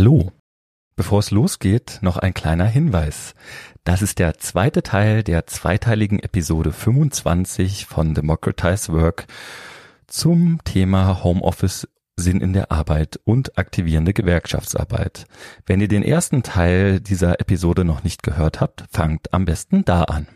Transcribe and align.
Hallo. 0.00 0.30
Bevor 0.94 1.18
es 1.18 1.32
losgeht, 1.32 1.98
noch 2.02 2.18
ein 2.18 2.32
kleiner 2.32 2.66
Hinweis. 2.66 3.34
Das 3.82 4.00
ist 4.00 4.20
der 4.20 4.38
zweite 4.38 4.84
Teil 4.84 5.24
der 5.24 5.48
zweiteiligen 5.48 6.20
Episode 6.20 6.70
25 6.70 7.86
von 7.86 8.14
Democratize 8.14 8.92
Work 8.92 9.26
zum 10.06 10.60
Thema 10.62 11.24
Homeoffice 11.24 11.88
Sinn 12.14 12.40
in 12.40 12.52
der 12.52 12.70
Arbeit 12.70 13.18
und 13.24 13.58
aktivierende 13.58 14.12
Gewerkschaftsarbeit. 14.12 15.24
Wenn 15.66 15.80
ihr 15.80 15.88
den 15.88 16.04
ersten 16.04 16.44
Teil 16.44 17.00
dieser 17.00 17.40
Episode 17.40 17.84
noch 17.84 18.04
nicht 18.04 18.22
gehört 18.22 18.60
habt, 18.60 18.84
fangt 18.92 19.34
am 19.34 19.46
besten 19.46 19.84
da 19.84 20.04
an. 20.04 20.28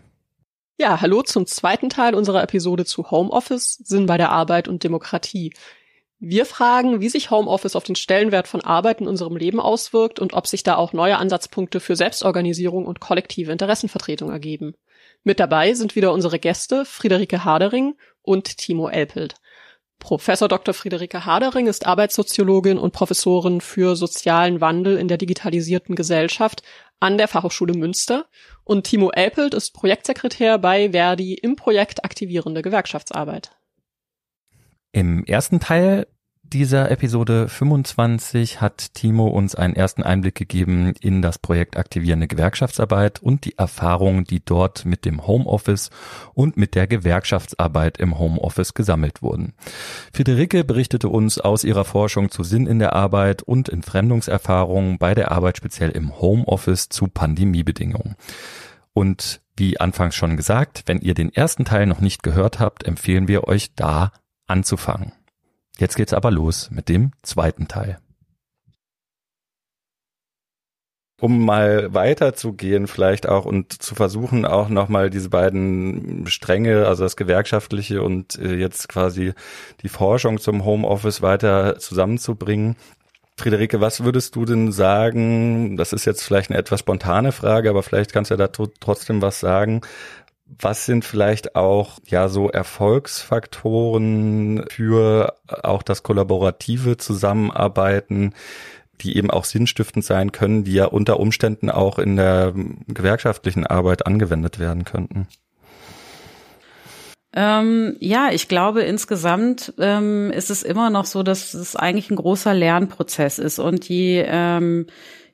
Ja, 0.76 1.00
hallo 1.00 1.22
zum 1.22 1.46
zweiten 1.46 1.88
Teil 1.88 2.16
unserer 2.16 2.42
Episode 2.42 2.84
zu 2.84 3.12
Homeoffice, 3.12 3.74
Sinn 3.84 4.06
bei 4.06 4.16
der 4.16 4.30
Arbeit 4.30 4.66
und 4.66 4.82
Demokratie. 4.82 5.52
Wir 6.24 6.46
fragen, 6.46 7.00
wie 7.00 7.08
sich 7.08 7.32
Homeoffice 7.32 7.74
auf 7.74 7.82
den 7.82 7.96
Stellenwert 7.96 8.46
von 8.46 8.60
Arbeit 8.60 9.00
in 9.00 9.08
unserem 9.08 9.36
Leben 9.36 9.58
auswirkt 9.58 10.20
und 10.20 10.34
ob 10.34 10.46
sich 10.46 10.62
da 10.62 10.76
auch 10.76 10.92
neue 10.92 11.18
Ansatzpunkte 11.18 11.80
für 11.80 11.96
Selbstorganisierung 11.96 12.86
und 12.86 13.00
kollektive 13.00 13.50
Interessenvertretung 13.50 14.30
ergeben. 14.30 14.74
Mit 15.24 15.40
dabei 15.40 15.74
sind 15.74 15.96
wieder 15.96 16.12
unsere 16.12 16.38
Gäste 16.38 16.84
Friederike 16.84 17.44
Hadering 17.44 17.96
und 18.22 18.56
Timo 18.56 18.88
Elpelt. 18.88 19.34
Professor 19.98 20.46
Dr. 20.46 20.74
Friederike 20.74 21.26
Hadering 21.26 21.66
ist 21.66 21.86
Arbeitssoziologin 21.86 22.78
und 22.78 22.92
Professorin 22.92 23.60
für 23.60 23.96
sozialen 23.96 24.60
Wandel 24.60 24.98
in 24.98 25.08
der 25.08 25.18
digitalisierten 25.18 25.96
Gesellschaft 25.96 26.62
an 27.00 27.18
der 27.18 27.26
Fachhochschule 27.26 27.74
Münster 27.74 28.26
und 28.62 28.84
Timo 28.84 29.10
Elpelt 29.10 29.54
ist 29.54 29.72
Projektsekretär 29.72 30.58
bei 30.58 30.92
Verdi 30.92 31.34
im 31.34 31.56
Projekt 31.56 32.04
Aktivierende 32.04 32.62
Gewerkschaftsarbeit. 32.62 33.50
Im 34.92 35.24
ersten 35.24 35.58
Teil 35.58 36.06
dieser 36.52 36.90
Episode 36.90 37.48
25 37.48 38.60
hat 38.60 38.94
Timo 38.94 39.28
uns 39.28 39.54
einen 39.54 39.74
ersten 39.74 40.02
Einblick 40.02 40.34
gegeben 40.34 40.92
in 41.00 41.22
das 41.22 41.38
Projekt 41.38 41.78
Aktivierende 41.78 42.26
Gewerkschaftsarbeit 42.26 43.22
und 43.22 43.46
die 43.46 43.56
Erfahrungen, 43.56 44.24
die 44.24 44.44
dort 44.44 44.84
mit 44.84 45.04
dem 45.06 45.26
Homeoffice 45.26 45.90
und 46.34 46.58
mit 46.58 46.74
der 46.74 46.86
Gewerkschaftsarbeit 46.86 47.96
im 47.96 48.18
Homeoffice 48.18 48.74
gesammelt 48.74 49.22
wurden. 49.22 49.54
Friederike 50.12 50.64
berichtete 50.64 51.08
uns 51.08 51.38
aus 51.38 51.64
ihrer 51.64 51.84
Forschung 51.86 52.30
zu 52.30 52.44
Sinn 52.44 52.66
in 52.66 52.78
der 52.78 52.92
Arbeit 52.92 53.42
und 53.42 53.70
Entfremdungserfahrungen 53.70 54.98
bei 54.98 55.14
der 55.14 55.32
Arbeit 55.32 55.56
speziell 55.56 55.90
im 55.90 56.20
Homeoffice 56.20 56.90
zu 56.90 57.08
Pandemiebedingungen. 57.08 58.16
Und 58.92 59.40
wie 59.56 59.80
anfangs 59.80 60.14
schon 60.14 60.36
gesagt, 60.36 60.82
wenn 60.86 61.00
ihr 61.00 61.14
den 61.14 61.32
ersten 61.32 61.64
Teil 61.64 61.86
noch 61.86 62.00
nicht 62.00 62.22
gehört 62.22 62.60
habt, 62.60 62.84
empfehlen 62.86 63.26
wir 63.26 63.44
euch 63.44 63.74
da 63.74 64.12
anzufangen. 64.46 65.12
Jetzt 65.78 65.96
geht's 65.96 66.12
aber 66.12 66.30
los 66.30 66.70
mit 66.70 66.88
dem 66.88 67.12
zweiten 67.22 67.68
Teil. 67.68 67.98
um 71.22 71.44
mal 71.44 71.94
weiterzugehen 71.94 72.88
vielleicht 72.88 73.28
auch 73.28 73.44
und 73.44 73.80
zu 73.80 73.94
versuchen 73.94 74.44
auch 74.44 74.68
nochmal 74.68 75.08
diese 75.08 75.30
beiden 75.30 76.26
Stränge, 76.26 76.88
also 76.88 77.04
das 77.04 77.16
Gewerkschaftliche 77.16 78.02
und 78.02 78.36
äh, 78.40 78.56
jetzt 78.56 78.88
quasi 78.88 79.32
die 79.82 79.88
Forschung 79.88 80.40
zum 80.40 80.64
Homeoffice 80.64 81.22
weiter 81.22 81.78
zusammenzubringen. 81.78 82.74
Friederike, 83.36 83.80
was 83.80 84.02
würdest 84.02 84.34
du 84.34 84.44
denn 84.44 84.72
sagen? 84.72 85.76
Das 85.76 85.92
ist 85.92 86.06
jetzt 86.06 86.24
vielleicht 86.24 86.50
eine 86.50 86.58
etwas 86.58 86.80
spontane 86.80 87.30
Frage, 87.30 87.70
aber 87.70 87.84
vielleicht 87.84 88.12
kannst 88.12 88.32
du 88.32 88.34
ja 88.34 88.48
da 88.48 88.48
trotzdem 88.48 89.22
was 89.22 89.38
sagen. 89.38 89.82
Was 90.58 90.86
sind 90.86 91.04
vielleicht 91.04 91.56
auch 91.56 91.98
ja 92.06 92.28
so 92.28 92.50
Erfolgsfaktoren 92.50 94.64
für 94.68 95.34
auch 95.48 95.82
das 95.82 96.02
kollaborative 96.02 96.96
Zusammenarbeiten, 96.96 98.34
die 99.00 99.16
eben 99.16 99.30
auch 99.30 99.44
sinnstiftend 99.44 100.04
sein 100.04 100.32
können, 100.32 100.64
die 100.64 100.74
ja 100.74 100.86
unter 100.86 101.20
Umständen 101.20 101.70
auch 101.70 101.98
in 101.98 102.16
der 102.16 102.52
gewerkschaftlichen 102.88 103.66
Arbeit 103.66 104.06
angewendet 104.06 104.58
werden 104.58 104.84
könnten? 104.84 105.28
Ähm, 107.34 107.96
ja, 107.98 108.28
ich 108.30 108.46
glaube, 108.46 108.82
insgesamt 108.82 109.72
ähm, 109.78 110.30
ist 110.32 110.50
es 110.50 110.62
immer 110.62 110.90
noch 110.90 111.06
so, 111.06 111.22
dass 111.22 111.54
es 111.54 111.76
eigentlich 111.76 112.10
ein 112.10 112.16
großer 112.16 112.52
Lernprozess 112.52 113.38
ist 113.38 113.58
und 113.58 113.88
je 113.88 114.22
ähm, 114.26 114.86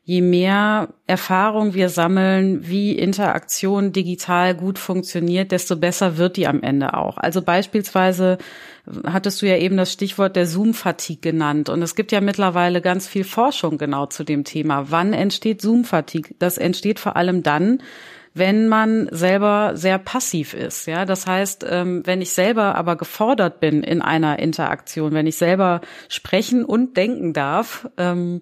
je 0.08 0.22
mehr 0.22 0.88
Erfahrung 1.06 1.74
wir 1.74 1.91
sammeln, 1.91 2.66
wie 2.66 2.92
Interaktion 2.92 3.92
digital 3.92 4.54
gut 4.54 4.78
funktioniert, 4.78 5.52
desto 5.52 5.76
besser 5.76 6.16
wird 6.16 6.38
die 6.38 6.46
am 6.46 6.62
Ende 6.62 6.94
auch. 6.94 7.19
Also 7.19 7.42
beispielsweise 7.42 8.38
hattest 9.04 9.42
du 9.42 9.46
ja 9.46 9.58
eben 9.58 9.76
das 9.76 9.92
Stichwort 9.92 10.34
der 10.34 10.46
Zoom-Fatigue 10.46 11.20
genannt. 11.20 11.69
Und 11.69 11.82
es 11.82 11.94
gibt 11.94 12.10
ja 12.10 12.22
mittlerweile 12.22 12.80
ganz 12.80 13.06
viel 13.06 13.24
Forschung 13.24 13.76
genau 13.76 14.06
zu 14.06 14.24
dem 14.24 14.44
Thema. 14.44 14.91
Wann 14.91 15.12
entsteht 15.12 15.60
Zoom-Fatigue? 15.60 16.34
Das 16.38 16.56
entsteht 16.56 17.00
vor 17.00 17.16
allem 17.16 17.42
dann, 17.42 17.82
wenn 18.32 18.66
man 18.66 19.10
selber 19.10 19.72
sehr 19.75 19.98
passiv 19.98 20.54
ist. 20.54 20.86
Ja, 20.86 21.04
das 21.04 21.26
heißt, 21.26 21.66
ähm, 21.69 22.00
wenn 22.06 22.22
ich 22.22 22.30
selber 22.30 22.76
aber 22.76 22.96
gefordert 22.96 23.60
bin 23.60 23.82
in 23.82 24.00
einer 24.00 24.38
Interaktion, 24.38 25.12
wenn 25.12 25.26
ich 25.26 25.36
selber 25.36 25.82
sprechen 26.08 26.64
und 26.64 26.96
denken 26.96 27.34
darf, 27.34 27.90
ähm, 27.98 28.40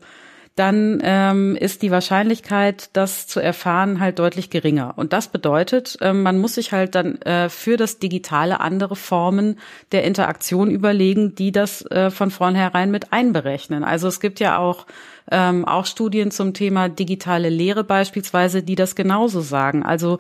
dann 0.56 1.00
ähm, 1.02 1.54
ist 1.54 1.82
die 1.82 1.90
Wahrscheinlichkeit, 1.90 2.88
das 2.94 3.26
zu 3.26 3.40
erfahren, 3.40 4.00
halt 4.00 4.18
deutlich 4.18 4.48
geringer. 4.48 4.94
Und 4.96 5.12
das 5.12 5.28
bedeutet, 5.28 5.98
ähm, 6.00 6.22
man 6.22 6.38
muss 6.38 6.54
sich 6.54 6.72
halt 6.72 6.94
dann 6.94 7.20
äh, 7.22 7.50
für 7.50 7.76
das 7.76 7.98
Digitale 7.98 8.60
andere 8.60 8.96
Formen 8.96 9.58
der 9.92 10.04
Interaktion 10.04 10.70
überlegen, 10.70 11.34
die 11.34 11.52
das 11.52 11.82
äh, 11.90 12.10
von 12.10 12.30
vornherein 12.30 12.90
mit 12.90 13.12
einberechnen. 13.12 13.84
Also 13.84 14.08
es 14.08 14.18
gibt 14.18 14.40
ja 14.40 14.56
auch 14.56 14.86
ähm, 15.30 15.64
auch 15.64 15.86
Studien 15.86 16.30
zum 16.30 16.54
Thema 16.54 16.88
digitale 16.88 17.48
Lehre 17.48 17.84
beispielsweise, 17.84 18.62
die 18.62 18.74
das 18.74 18.94
genauso 18.94 19.40
sagen. 19.40 19.82
Also 19.82 20.18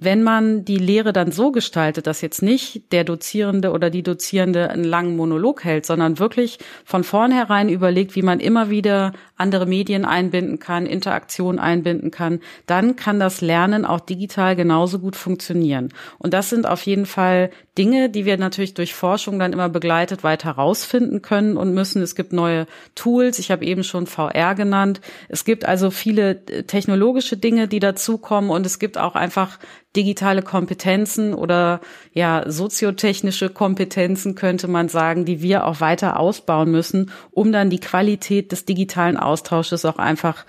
wenn 0.00 0.22
man 0.22 0.64
die 0.64 0.76
Lehre 0.76 1.12
dann 1.12 1.32
so 1.32 1.50
gestaltet, 1.50 2.06
dass 2.06 2.20
jetzt 2.20 2.40
nicht 2.40 2.92
der 2.92 3.02
Dozierende 3.02 3.72
oder 3.72 3.90
die 3.90 4.04
Dozierende 4.04 4.70
einen 4.70 4.84
langen 4.84 5.16
Monolog 5.16 5.64
hält, 5.64 5.86
sondern 5.86 6.20
wirklich 6.20 6.58
von 6.84 7.02
vornherein 7.02 7.68
überlegt, 7.68 8.14
wie 8.14 8.22
man 8.22 8.38
immer 8.38 8.70
wieder 8.70 9.12
andere 9.36 9.66
Medien 9.66 10.04
einbinden 10.04 10.60
kann, 10.60 10.86
Interaktion 10.86 11.58
einbinden 11.58 12.12
kann, 12.12 12.40
dann 12.66 12.94
kann 12.94 13.18
das 13.18 13.40
Lernen 13.40 13.84
auch 13.84 14.00
digital 14.00 14.54
genauso 14.54 15.00
gut 15.00 15.16
funktionieren. 15.16 15.92
Und 16.18 16.32
das 16.32 16.48
sind 16.48 16.66
auf 16.66 16.82
jeden 16.82 17.06
Fall 17.06 17.50
Dinge, 17.76 18.08
die 18.08 18.24
wir 18.24 18.38
natürlich 18.38 18.74
durch 18.74 18.94
Forschung 18.94 19.38
dann 19.38 19.52
immer 19.52 19.68
begleitet 19.68 20.22
weiter 20.22 20.56
herausfinden 20.56 21.22
können 21.22 21.56
und 21.56 21.74
müssen. 21.74 22.02
Es 22.02 22.14
gibt 22.14 22.32
neue 22.32 22.66
Tools. 22.94 23.38
Ich 23.38 23.50
habe 23.50 23.64
eben 23.64 23.84
schon 23.84 24.06
VR 24.06 24.47
genannt. 24.54 25.00
Es 25.28 25.44
gibt 25.44 25.64
also 25.64 25.90
viele 25.90 26.30
äh, 26.46 26.64
technologische 26.64 27.36
Dinge, 27.36 27.68
die 27.68 27.80
dazukommen 27.80 28.50
und 28.50 28.66
es 28.66 28.78
gibt 28.78 28.98
auch 28.98 29.14
einfach 29.14 29.58
digitale 29.96 30.42
Kompetenzen 30.42 31.34
oder 31.34 31.80
ja 32.12 32.44
soziotechnische 32.46 33.50
Kompetenzen 33.50 34.34
könnte 34.34 34.68
man 34.68 34.88
sagen, 34.88 35.24
die 35.24 35.42
wir 35.42 35.66
auch 35.66 35.80
weiter 35.80 36.18
ausbauen 36.18 36.70
müssen, 36.70 37.10
um 37.30 37.52
dann 37.52 37.70
die 37.70 37.80
Qualität 37.80 38.52
des 38.52 38.64
digitalen 38.64 39.16
Austausches 39.16 39.84
auch 39.84 39.98
einfach 39.98 40.44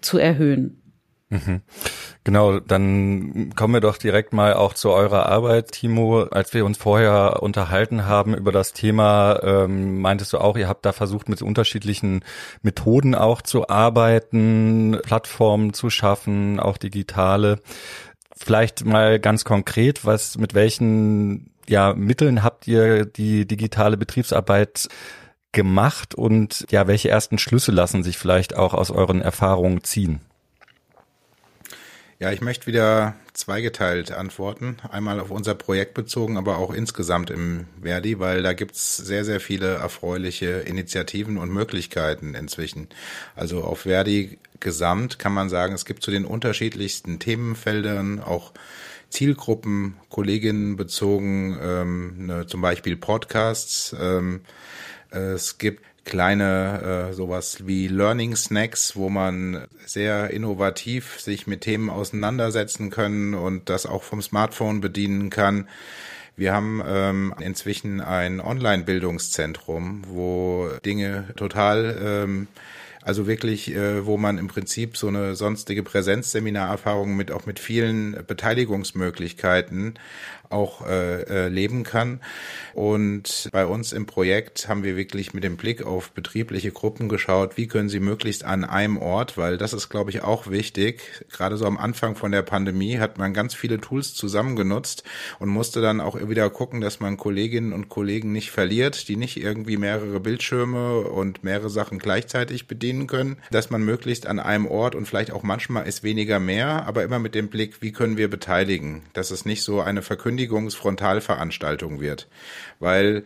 zu 0.00 0.18
erhöhen. 0.18 0.81
Mhm. 1.32 1.62
Genau, 2.24 2.60
dann 2.60 3.54
kommen 3.56 3.72
wir 3.72 3.80
doch 3.80 3.96
direkt 3.96 4.34
mal 4.34 4.52
auch 4.52 4.74
zu 4.74 4.90
eurer 4.90 5.24
Arbeit, 5.24 5.72
Timo. 5.72 6.24
Als 6.24 6.52
wir 6.52 6.66
uns 6.66 6.76
vorher 6.76 7.42
unterhalten 7.42 8.04
haben 8.04 8.34
über 8.34 8.52
das 8.52 8.74
Thema, 8.74 9.40
ähm, 9.42 10.02
meintest 10.02 10.34
du 10.34 10.38
auch, 10.38 10.58
ihr 10.58 10.68
habt 10.68 10.84
da 10.84 10.92
versucht, 10.92 11.30
mit 11.30 11.40
unterschiedlichen 11.40 12.22
Methoden 12.60 13.14
auch 13.14 13.40
zu 13.40 13.66
arbeiten, 13.70 14.98
Plattformen 15.02 15.72
zu 15.72 15.88
schaffen, 15.88 16.60
auch 16.60 16.76
digitale. 16.76 17.60
Vielleicht 18.36 18.84
mal 18.84 19.18
ganz 19.18 19.44
konkret, 19.44 20.04
was 20.04 20.36
mit 20.36 20.52
welchen 20.52 21.50
ja, 21.66 21.94
Mitteln 21.94 22.42
habt 22.42 22.68
ihr 22.68 23.06
die 23.06 23.46
digitale 23.46 23.96
Betriebsarbeit 23.96 24.88
gemacht 25.52 26.14
und 26.14 26.66
ja, 26.70 26.86
welche 26.86 27.08
ersten 27.08 27.38
Schlüsse 27.38 27.72
lassen 27.72 28.02
sich 28.02 28.18
vielleicht 28.18 28.54
auch 28.54 28.74
aus 28.74 28.90
euren 28.90 29.22
Erfahrungen 29.22 29.82
ziehen? 29.82 30.20
Ja, 32.22 32.30
ich 32.30 32.40
möchte 32.40 32.68
wieder 32.68 33.16
zweigeteilt 33.32 34.12
antworten. 34.12 34.76
Einmal 34.88 35.18
auf 35.18 35.32
unser 35.32 35.56
Projekt 35.56 35.92
bezogen, 35.92 36.36
aber 36.36 36.58
auch 36.58 36.72
insgesamt 36.72 37.30
im 37.30 37.66
Verdi, 37.82 38.20
weil 38.20 38.44
da 38.44 38.52
gibt's 38.52 38.96
sehr, 38.96 39.24
sehr 39.24 39.40
viele 39.40 39.74
erfreuliche 39.74 40.46
Initiativen 40.46 41.36
und 41.36 41.52
Möglichkeiten 41.52 42.36
inzwischen. 42.36 42.86
Also 43.34 43.64
auf 43.64 43.80
Verdi 43.80 44.38
gesamt 44.60 45.18
kann 45.18 45.34
man 45.34 45.48
sagen, 45.48 45.74
es 45.74 45.84
gibt 45.84 46.04
zu 46.04 46.12
den 46.12 46.24
unterschiedlichsten 46.24 47.18
Themenfeldern 47.18 48.20
auch 48.20 48.52
Zielgruppen, 49.10 49.96
Kolleginnen 50.08 50.76
bezogen, 50.76 51.58
ähm, 51.60 52.26
ne, 52.26 52.46
zum 52.46 52.60
Beispiel 52.60 52.96
Podcasts. 52.96 53.96
Ähm, 54.00 54.42
es 55.10 55.58
gibt 55.58 55.82
kleine 56.04 57.08
äh, 57.10 57.12
sowas 57.14 57.66
wie 57.66 57.88
Learning 57.88 58.36
Snacks, 58.36 58.96
wo 58.96 59.08
man 59.08 59.66
sehr 59.86 60.30
innovativ 60.30 61.20
sich 61.20 61.46
mit 61.46 61.60
Themen 61.62 61.90
auseinandersetzen 61.90 62.90
können 62.90 63.34
und 63.34 63.68
das 63.68 63.86
auch 63.86 64.02
vom 64.02 64.22
Smartphone 64.22 64.80
bedienen 64.80 65.30
kann. 65.30 65.68
Wir 66.36 66.52
haben 66.52 66.82
ähm, 66.86 67.34
inzwischen 67.40 68.00
ein 68.00 68.40
Online-Bildungszentrum, 68.40 70.02
wo 70.08 70.70
Dinge 70.84 71.26
total 71.36 71.98
ähm, 72.02 72.48
Also 73.04 73.26
wirklich, 73.26 73.74
äh, 73.74 74.06
wo 74.06 74.16
man 74.16 74.38
im 74.38 74.46
Prinzip 74.46 74.96
so 74.96 75.08
eine 75.08 75.34
sonstige 75.34 75.82
Präsenzseminarerfahrung 75.82 77.16
mit 77.16 77.32
auch 77.32 77.46
mit 77.46 77.58
vielen 77.58 78.16
Beteiligungsmöglichkeiten 78.26 79.98
auch 80.52 80.86
äh, 80.86 81.22
äh, 81.22 81.48
leben 81.48 81.84
kann. 81.84 82.20
Und 82.74 83.48
bei 83.52 83.66
uns 83.66 83.92
im 83.92 84.06
Projekt 84.06 84.68
haben 84.68 84.84
wir 84.84 84.96
wirklich 84.96 85.34
mit 85.34 85.44
dem 85.44 85.56
Blick 85.56 85.84
auf 85.84 86.12
betriebliche 86.12 86.70
Gruppen 86.70 87.08
geschaut, 87.08 87.56
wie 87.56 87.66
können 87.66 87.88
sie 87.88 88.00
möglichst 88.00 88.44
an 88.44 88.64
einem 88.64 88.96
Ort, 88.96 89.36
weil 89.36 89.58
das 89.58 89.72
ist, 89.72 89.88
glaube 89.88 90.10
ich, 90.10 90.22
auch 90.22 90.50
wichtig. 90.50 91.24
Gerade 91.30 91.56
so 91.56 91.66
am 91.66 91.76
Anfang 91.76 92.16
von 92.16 92.32
der 92.32 92.42
Pandemie 92.42 92.98
hat 92.98 93.18
man 93.18 93.34
ganz 93.34 93.54
viele 93.54 93.80
Tools 93.80 94.14
zusammengenutzt 94.14 95.04
und 95.38 95.48
musste 95.48 95.80
dann 95.80 96.00
auch 96.00 96.16
wieder 96.28 96.48
gucken, 96.50 96.80
dass 96.80 97.00
man 97.00 97.16
Kolleginnen 97.16 97.72
und 97.72 97.88
Kollegen 97.88 98.32
nicht 98.32 98.50
verliert, 98.50 99.08
die 99.08 99.16
nicht 99.16 99.36
irgendwie 99.36 99.76
mehrere 99.76 100.20
Bildschirme 100.20 101.00
und 101.00 101.44
mehrere 101.44 101.70
Sachen 101.70 101.98
gleichzeitig 101.98 102.66
bedienen 102.66 103.06
können, 103.06 103.36
dass 103.50 103.70
man 103.70 103.82
möglichst 103.82 104.26
an 104.26 104.38
einem 104.38 104.66
Ort 104.66 104.94
und 104.94 105.06
vielleicht 105.06 105.32
auch 105.32 105.42
manchmal 105.42 105.86
ist 105.86 106.02
weniger 106.02 106.40
mehr, 106.40 106.86
aber 106.86 107.04
immer 107.04 107.18
mit 107.18 107.34
dem 107.34 107.48
Blick, 107.48 107.82
wie 107.82 107.92
können 107.92 108.16
wir 108.16 108.28
beteiligen, 108.28 109.02
dass 109.12 109.30
es 109.30 109.44
nicht 109.44 109.62
so 109.62 109.80
eine 109.80 110.02
Verkündigung 110.02 110.41
Verkündigungsfrontalveranstaltung 110.42 112.00
wird. 112.00 112.28
Weil 112.80 113.24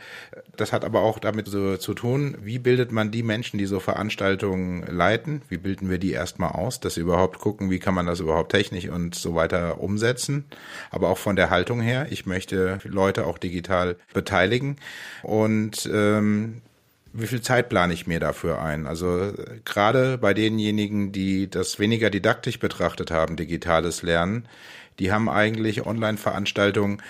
das 0.57 0.73
hat 0.73 0.85
aber 0.85 1.01
auch 1.01 1.19
damit 1.19 1.49
so 1.49 1.77
zu 1.77 1.95
tun, 1.95 2.37
wie 2.43 2.59
bildet 2.59 2.93
man 2.93 3.11
die 3.11 3.23
Menschen, 3.23 3.59
die 3.59 3.67
so 3.67 3.81
Veranstaltungen 3.81 4.85
leiten, 4.87 5.43
wie 5.49 5.57
bilden 5.57 5.89
wir 5.89 5.99
die 5.99 6.13
erstmal 6.13 6.51
aus, 6.51 6.81
dass 6.81 6.95
sie 6.95 7.01
überhaupt 7.01 7.39
gucken, 7.39 7.71
wie 7.71 7.79
kann 7.79 7.95
man 7.95 8.07
das 8.07 8.21
überhaupt 8.21 8.53
technisch 8.53 8.89
und 8.89 9.15
so 9.15 9.35
weiter 9.35 9.81
umsetzen. 9.81 10.45
Aber 10.91 11.09
auch 11.09 11.19
von 11.19 11.37
der 11.37 11.51
Haltung 11.51 11.81
her, 11.81 12.07
ich 12.11 12.27
möchte 12.27 12.79
Leute 12.85 13.27
auch 13.27 13.39
digital 13.39 13.97
beteiligen. 14.13 14.77
Und 15.23 15.89
ähm, 15.93 16.63
wie 17.19 17.27
viel 17.27 17.41
Zeit 17.41 17.71
plane 17.71 17.95
ich 17.95 18.07
mir 18.07 18.21
dafür 18.21 18.61
ein? 18.61 18.87
Also 18.87 19.33
gerade 19.65 20.19
bei 20.19 20.35
denjenigen, 20.35 21.13
die 21.13 21.49
das 21.49 21.79
weniger 21.79 22.11
didaktisch 22.11 22.59
betrachtet 22.59 23.11
haben, 23.11 23.37
digitales 23.37 24.03
Lernen, 24.03 24.47
die 24.99 25.13
haben 25.13 25.29
eigentlich 25.29 25.87
Online-Veranstaltungen 25.87 27.03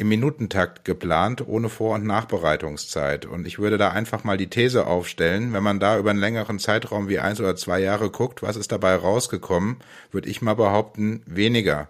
im 0.00 0.08
Minutentakt 0.08 0.86
geplant, 0.86 1.46
ohne 1.46 1.68
Vor- 1.68 1.96
und 1.96 2.06
Nachbereitungszeit. 2.06 3.26
Und 3.26 3.46
ich 3.46 3.58
würde 3.58 3.76
da 3.76 3.90
einfach 3.90 4.24
mal 4.24 4.38
die 4.38 4.48
These 4.48 4.86
aufstellen, 4.86 5.52
wenn 5.52 5.62
man 5.62 5.78
da 5.78 5.98
über 5.98 6.08
einen 6.08 6.18
längeren 6.18 6.58
Zeitraum 6.58 7.10
wie 7.10 7.18
eins 7.18 7.38
oder 7.38 7.54
zwei 7.54 7.80
Jahre 7.80 8.08
guckt, 8.08 8.42
was 8.42 8.56
ist 8.56 8.72
dabei 8.72 8.94
rausgekommen, 8.94 9.76
würde 10.10 10.30
ich 10.30 10.40
mal 10.40 10.54
behaupten, 10.54 11.22
weniger. 11.26 11.88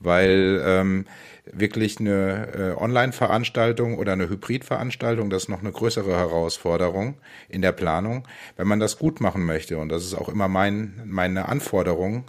Weil 0.00 0.62
ähm, 0.64 1.04
wirklich 1.44 2.00
eine 2.00 2.48
äh, 2.54 2.82
Online-Veranstaltung 2.82 3.98
oder 3.98 4.12
eine 4.12 4.30
Hybrid-Veranstaltung, 4.30 5.28
das 5.28 5.44
ist 5.44 5.48
noch 5.50 5.60
eine 5.60 5.72
größere 5.72 6.16
Herausforderung 6.16 7.18
in 7.50 7.60
der 7.60 7.72
Planung. 7.72 8.26
Wenn 8.56 8.66
man 8.66 8.80
das 8.80 8.98
gut 8.98 9.20
machen 9.20 9.44
möchte, 9.44 9.76
und 9.76 9.90
das 9.90 10.04
ist 10.04 10.14
auch 10.14 10.30
immer 10.30 10.48
mein, 10.48 11.02
meine 11.04 11.48
Anforderung, 11.48 12.24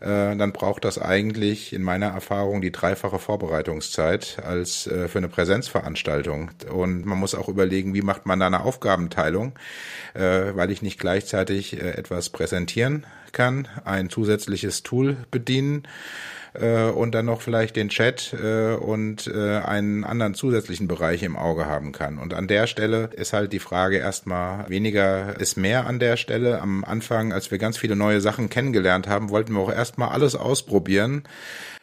äh, 0.00 0.36
dann 0.36 0.52
braucht 0.52 0.84
das 0.84 0.98
eigentlich 0.98 1.72
in 1.72 1.82
meiner 1.82 2.08
Erfahrung 2.08 2.60
die 2.60 2.70
dreifache 2.70 3.18
Vorbereitungszeit 3.18 4.38
als 4.58 4.86
äh, 4.86 5.08
für 5.08 5.18
eine 5.18 5.28
Präsenzveranstaltung. 5.28 6.50
Und 6.72 7.04
man 7.04 7.18
muss 7.18 7.34
auch 7.34 7.48
überlegen, 7.48 7.94
wie 7.94 8.02
macht 8.02 8.26
man 8.26 8.40
da 8.40 8.46
eine 8.46 8.62
Aufgabenteilung, 8.62 9.52
äh, 10.14 10.20
weil 10.54 10.70
ich 10.70 10.82
nicht 10.82 10.98
gleichzeitig 10.98 11.80
äh, 11.80 11.90
etwas 11.90 12.30
präsentieren 12.30 13.06
kann, 13.32 13.68
ein 13.84 14.10
zusätzliches 14.10 14.82
Tool 14.82 15.16
bedienen 15.30 15.86
äh, 16.54 16.84
und 16.84 17.14
dann 17.14 17.26
noch 17.26 17.42
vielleicht 17.42 17.76
den 17.76 17.88
Chat 17.88 18.34
äh, 18.34 18.74
und 18.74 19.26
äh, 19.26 19.58
einen 19.58 20.04
anderen 20.04 20.34
zusätzlichen 20.34 20.88
Bereich 20.88 21.22
im 21.22 21.36
Auge 21.36 21.66
haben 21.66 21.92
kann. 21.92 22.18
Und 22.18 22.34
an 22.34 22.48
der 22.48 22.66
Stelle 22.66 23.10
ist 23.14 23.32
halt 23.32 23.52
die 23.52 23.58
Frage 23.58 23.98
erstmal, 23.98 24.68
weniger 24.68 25.38
ist 25.38 25.56
mehr 25.56 25.86
an 25.86 25.98
der 25.98 26.16
Stelle. 26.16 26.60
Am 26.60 26.84
Anfang, 26.84 27.32
als 27.32 27.50
wir 27.50 27.58
ganz 27.58 27.76
viele 27.76 27.96
neue 27.96 28.20
Sachen 28.20 28.48
kennengelernt 28.48 29.06
haben, 29.08 29.30
wollten 29.30 29.52
wir 29.52 29.60
auch 29.60 29.72
erstmal 29.72 30.08
alles 30.08 30.34
ausprobieren 30.34 31.22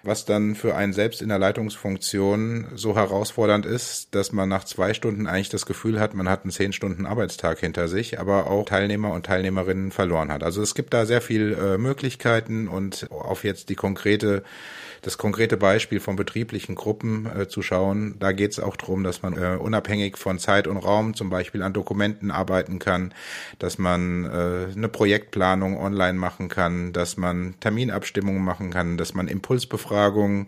was 0.06 0.26
dann 0.26 0.56
für 0.56 0.76
einen 0.76 0.94
selbst 0.94 1.22
in 1.22 1.30
der 1.30 1.40
Leitungsfunktion 1.40 2.68
so 2.76 2.96
herausfordernd 2.96 3.66
ist, 3.66 4.14
dass 4.14 4.32
man 4.32 4.48
nach 4.50 4.64
zwei 4.64 4.94
Stunden 4.94 5.28
eigentlich 5.28 5.50
das 5.50 5.66
Gefühl 5.66 6.00
hat, 6.00 6.14
man 6.14 6.30
hat 6.30 6.44
einen 6.44 6.52
zehn 6.52 6.74
Stunden 6.74 7.06
Arbeitstag 7.06 7.60
hinter 7.60 7.88
sich, 7.88 8.20
aber 8.20 8.48
auch 8.48 8.66
Teilnehmer 8.66 9.12
und 9.12 9.26
Teilnehmerinnen 9.26 9.92
verloren 9.92 10.32
hat. 10.32 10.44
Also 10.44 10.62
es 10.62 10.76
gibt 10.76 10.94
da 10.94 11.06
sehr 11.06 11.22
viel 11.22 11.54
äh, 11.54 11.78
Möglichkeiten 11.78 12.68
und 12.68 13.08
auf 13.12 13.44
jetzt 13.44 13.70
die 13.70 13.76
konkrete 13.76 14.44
das 15.06 15.20
konkrete 15.20 15.56
Beispiel 15.56 16.00
von 16.00 16.16
betrieblichen 16.16 16.74
Gruppen 16.74 17.28
äh, 17.28 17.48
zu 17.48 17.62
schauen. 17.62 18.16
Da 18.18 18.32
geht 18.32 18.54
es 18.54 18.60
auch 18.60 18.76
darum, 18.76 19.04
dass 19.04 19.22
man 19.22 19.38
äh, 19.38 19.56
unabhängig 19.56 20.18
von 20.18 20.40
Zeit 20.40 20.68
und 20.68 20.78
Raum 20.78 21.14
zum 21.14 21.30
Beispiel 21.30 21.62
an 21.62 21.74
Dokumenten 21.74 22.32
arbeiten 22.32 22.80
kann, 22.80 23.14
dass 23.60 23.78
man 23.78 24.26
äh, 24.26 24.74
eine 24.76 24.90
Projektplanung 24.90 25.78
online 25.78 26.18
machen 26.18 26.50
kann, 26.50 26.92
dass 26.92 27.18
man 27.18 27.54
Terminabstimmungen 27.60 28.44
machen 28.44 28.72
kann, 28.72 28.98
dass 28.98 29.14
man 29.14 29.28
Impulsbefragungen 29.28 30.48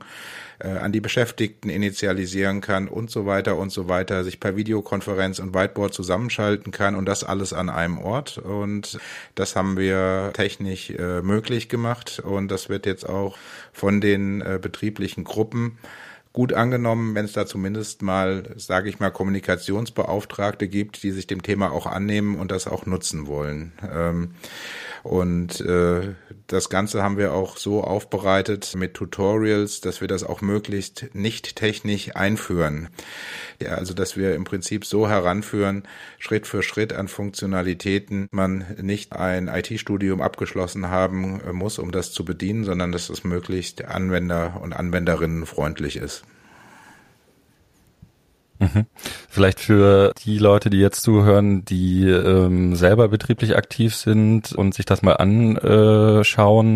äh, 0.60 0.70
an 0.70 0.92
die 0.92 1.02
Beschäftigten 1.02 1.70
initialisieren 1.70 2.62
kann 2.62 2.88
und 2.88 3.12
so 3.12 3.26
weiter 3.26 3.58
und 3.58 3.72
so 3.72 3.88
weiter, 3.88 4.24
sich 4.24 4.40
per 4.40 4.56
Videokonferenz 4.56 5.38
und 5.38 5.54
Whiteboard 5.54 5.94
zusammenschalten 5.94 6.72
kann 6.72 6.96
und 6.96 7.06
das 7.06 7.24
alles 7.24 7.54
an 7.54 7.70
einem 7.70 8.00
Ort. 8.00 8.40
Und 8.40 9.00
das 9.36 9.56
haben 9.56 9.78
wir 9.78 10.32
technisch 10.34 10.90
äh, 10.90 11.22
möglich 11.22 11.70
gemacht 11.70 12.20
und 12.26 12.50
das 12.50 12.70
wird 12.70 12.88
jetzt 12.88 13.08
auch 13.08 13.38
von 13.72 14.02
den 14.02 14.42
äh, 14.48 14.60
betrieblichen 14.60 15.24
Gruppen 15.24 15.78
gut 16.38 16.54
angenommen, 16.54 17.16
wenn 17.16 17.26
es 17.26 17.34
da 17.34 17.48
zumindest 17.48 18.04
mal, 18.04 18.54
sage 18.58 18.90
ich 18.90 19.00
mal, 19.00 19.10
Kommunikationsbeauftragte 19.10 20.68
gibt, 20.68 21.02
die 21.02 21.10
sich 21.10 21.26
dem 21.26 21.42
Thema 21.42 21.72
auch 21.72 21.88
annehmen 21.88 22.36
und 22.36 22.52
das 22.52 22.68
auch 22.68 22.86
nutzen 22.86 23.26
wollen. 23.26 23.72
Ähm, 23.92 24.36
und 25.02 25.60
äh, 25.62 26.14
das 26.48 26.70
Ganze 26.70 27.04
haben 27.04 27.18
wir 27.18 27.34
auch 27.34 27.58
so 27.58 27.84
aufbereitet 27.84 28.74
mit 28.76 28.94
Tutorials, 28.94 29.82
dass 29.82 30.00
wir 30.02 30.08
das 30.08 30.24
auch 30.24 30.42
möglichst 30.42 31.10
nicht 31.14 31.56
technisch 31.58 32.16
einführen. 32.16 32.90
Ja, 33.62 33.76
also 33.76 33.94
dass 33.94 34.16
wir 34.16 34.34
im 34.34 34.46
Prinzip 34.46 34.86
so 34.86 35.10
heranführen, 35.10 35.84
Schritt 36.20 36.48
für 36.48 36.64
Schritt 36.64 36.94
an 36.94 37.10
Funktionalitäten, 37.10 38.30
man 38.32 38.66
nicht 38.82 39.14
ein 39.14 39.50
IT-Studium 39.50 40.22
abgeschlossen 40.22 40.88
haben 40.88 41.42
muss, 41.52 41.80
um 41.80 41.92
das 41.92 42.12
zu 42.12 42.24
bedienen, 42.24 42.64
sondern 42.64 42.92
dass 42.92 43.10
es 43.10 43.24
möglichst 43.24 43.84
Anwender- 43.84 44.60
und 44.62 44.74
Anwenderinnen 44.74 45.46
freundlich 45.46 45.98
ist. 45.98 46.24
Mhm. 48.60 48.86
Vielleicht 49.30 49.60
für 49.60 50.14
die 50.26 50.38
Leute, 50.40 50.70
die 50.70 50.80
jetzt 50.80 51.02
zuhören, 51.02 51.64
die 51.66 52.08
ähm, 52.08 52.76
selber 52.76 53.08
betrieblich 53.08 53.56
aktiv 53.56 53.96
sind 53.96 54.52
und 54.54 54.74
sich 54.74 54.86
das 54.86 55.02
mal 55.02 55.14
anschauen 55.14 56.68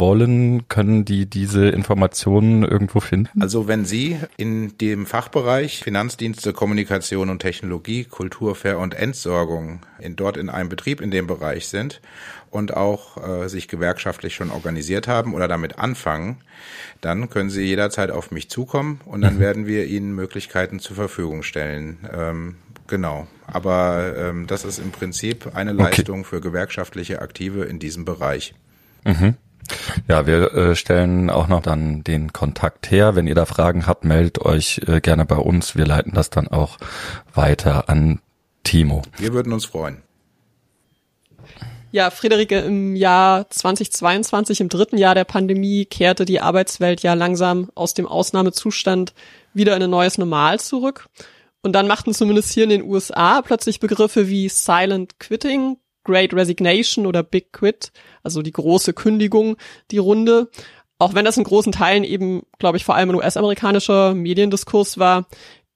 wollen, 0.00 0.68
können 0.68 1.04
die 1.04 1.26
diese 1.26 1.68
Informationen 1.68 2.64
irgendwo 2.64 3.00
finden? 3.00 3.40
Also 3.40 3.68
wenn 3.68 3.84
Sie 3.84 4.18
in 4.36 4.76
dem 4.78 5.06
Fachbereich 5.06 5.82
Finanzdienste, 5.82 6.52
Kommunikation 6.52 7.30
und 7.30 7.40
Technologie, 7.40 8.04
Kultur, 8.04 8.54
Fair 8.54 8.78
und 8.78 8.94
Entsorgung 8.94 9.80
in, 9.98 10.16
dort 10.16 10.36
in 10.36 10.50
einem 10.50 10.68
Betrieb 10.68 11.00
in 11.00 11.10
dem 11.10 11.26
Bereich 11.26 11.68
sind 11.68 12.00
und 12.50 12.76
auch 12.76 13.16
äh, 13.16 13.48
sich 13.48 13.68
gewerkschaftlich 13.68 14.34
schon 14.34 14.50
organisiert 14.50 15.08
haben 15.08 15.34
oder 15.34 15.48
damit 15.48 15.78
anfangen, 15.78 16.38
dann 17.00 17.30
können 17.30 17.50
Sie 17.50 17.62
jederzeit 17.62 18.10
auf 18.10 18.30
mich 18.30 18.50
zukommen 18.50 19.00
und 19.04 19.20
dann 19.20 19.36
mhm. 19.36 19.40
werden 19.40 19.66
wir 19.66 19.86
Ihnen 19.86 20.14
Möglichkeiten 20.14 20.80
zur 20.80 20.96
Verfügung 20.96 21.42
stellen. 21.42 21.98
Ähm, 22.12 22.56
genau. 22.86 23.26
Aber 23.46 24.14
ähm, 24.16 24.46
das 24.46 24.64
ist 24.64 24.78
im 24.78 24.90
Prinzip 24.90 25.54
eine 25.54 25.72
Leistung 25.72 26.20
okay. 26.20 26.28
für 26.28 26.40
gewerkschaftliche 26.40 27.22
Aktive 27.22 27.64
in 27.64 27.78
diesem 27.78 28.04
Bereich. 28.04 28.54
Mhm. 29.04 29.34
Ja, 30.06 30.26
wir 30.26 30.54
äh, 30.54 30.76
stellen 30.76 31.30
auch 31.30 31.48
noch 31.48 31.60
dann 31.60 32.02
den 32.02 32.32
Kontakt 32.32 32.90
her. 32.90 33.16
Wenn 33.16 33.26
ihr 33.26 33.34
da 33.34 33.44
Fragen 33.44 33.86
habt, 33.86 34.04
meldet 34.04 34.40
euch 34.40 34.80
äh, 34.86 35.00
gerne 35.00 35.24
bei 35.24 35.36
uns. 35.36 35.76
Wir 35.76 35.86
leiten 35.86 36.12
das 36.14 36.30
dann 36.30 36.48
auch 36.48 36.78
weiter 37.34 37.88
an 37.88 38.20
Timo. 38.64 39.02
Wir 39.18 39.32
würden 39.32 39.52
uns 39.52 39.66
freuen. 39.66 40.02
Ja, 41.90 42.10
Friederike, 42.10 42.58
im 42.58 42.96
Jahr 42.96 43.48
2022, 43.48 44.60
im 44.60 44.68
dritten 44.68 44.98
Jahr 44.98 45.14
der 45.14 45.24
Pandemie, 45.24 45.86
kehrte 45.86 46.26
die 46.26 46.40
Arbeitswelt 46.40 47.02
ja 47.02 47.14
langsam 47.14 47.70
aus 47.74 47.94
dem 47.94 48.06
Ausnahmezustand 48.06 49.14
wieder 49.54 49.74
in 49.74 49.82
ein 49.82 49.88
neues 49.90 50.18
Normal 50.18 50.60
zurück. 50.60 51.08
Und 51.62 51.72
dann 51.72 51.88
machten 51.88 52.12
zumindest 52.12 52.52
hier 52.52 52.64
in 52.64 52.70
den 52.70 52.84
USA 52.84 53.40
plötzlich 53.40 53.80
Begriffe 53.80 54.28
wie 54.28 54.50
Silent 54.50 55.18
Quitting, 55.18 55.78
Great 56.04 56.34
Resignation 56.34 57.06
oder 57.06 57.22
Big 57.22 57.52
Quit, 57.54 57.90
also 58.22 58.42
die 58.42 58.52
große 58.52 58.92
Kündigung, 58.92 59.56
die 59.90 59.98
Runde. 59.98 60.50
Auch 60.98 61.14
wenn 61.14 61.24
das 61.24 61.38
in 61.38 61.44
großen 61.44 61.72
Teilen 61.72 62.04
eben, 62.04 62.42
glaube 62.58 62.76
ich, 62.76 62.84
vor 62.84 62.96
allem 62.96 63.10
ein 63.10 63.16
US-amerikanischer 63.16 64.14
Mediendiskurs 64.14 64.98
war, 64.98 65.26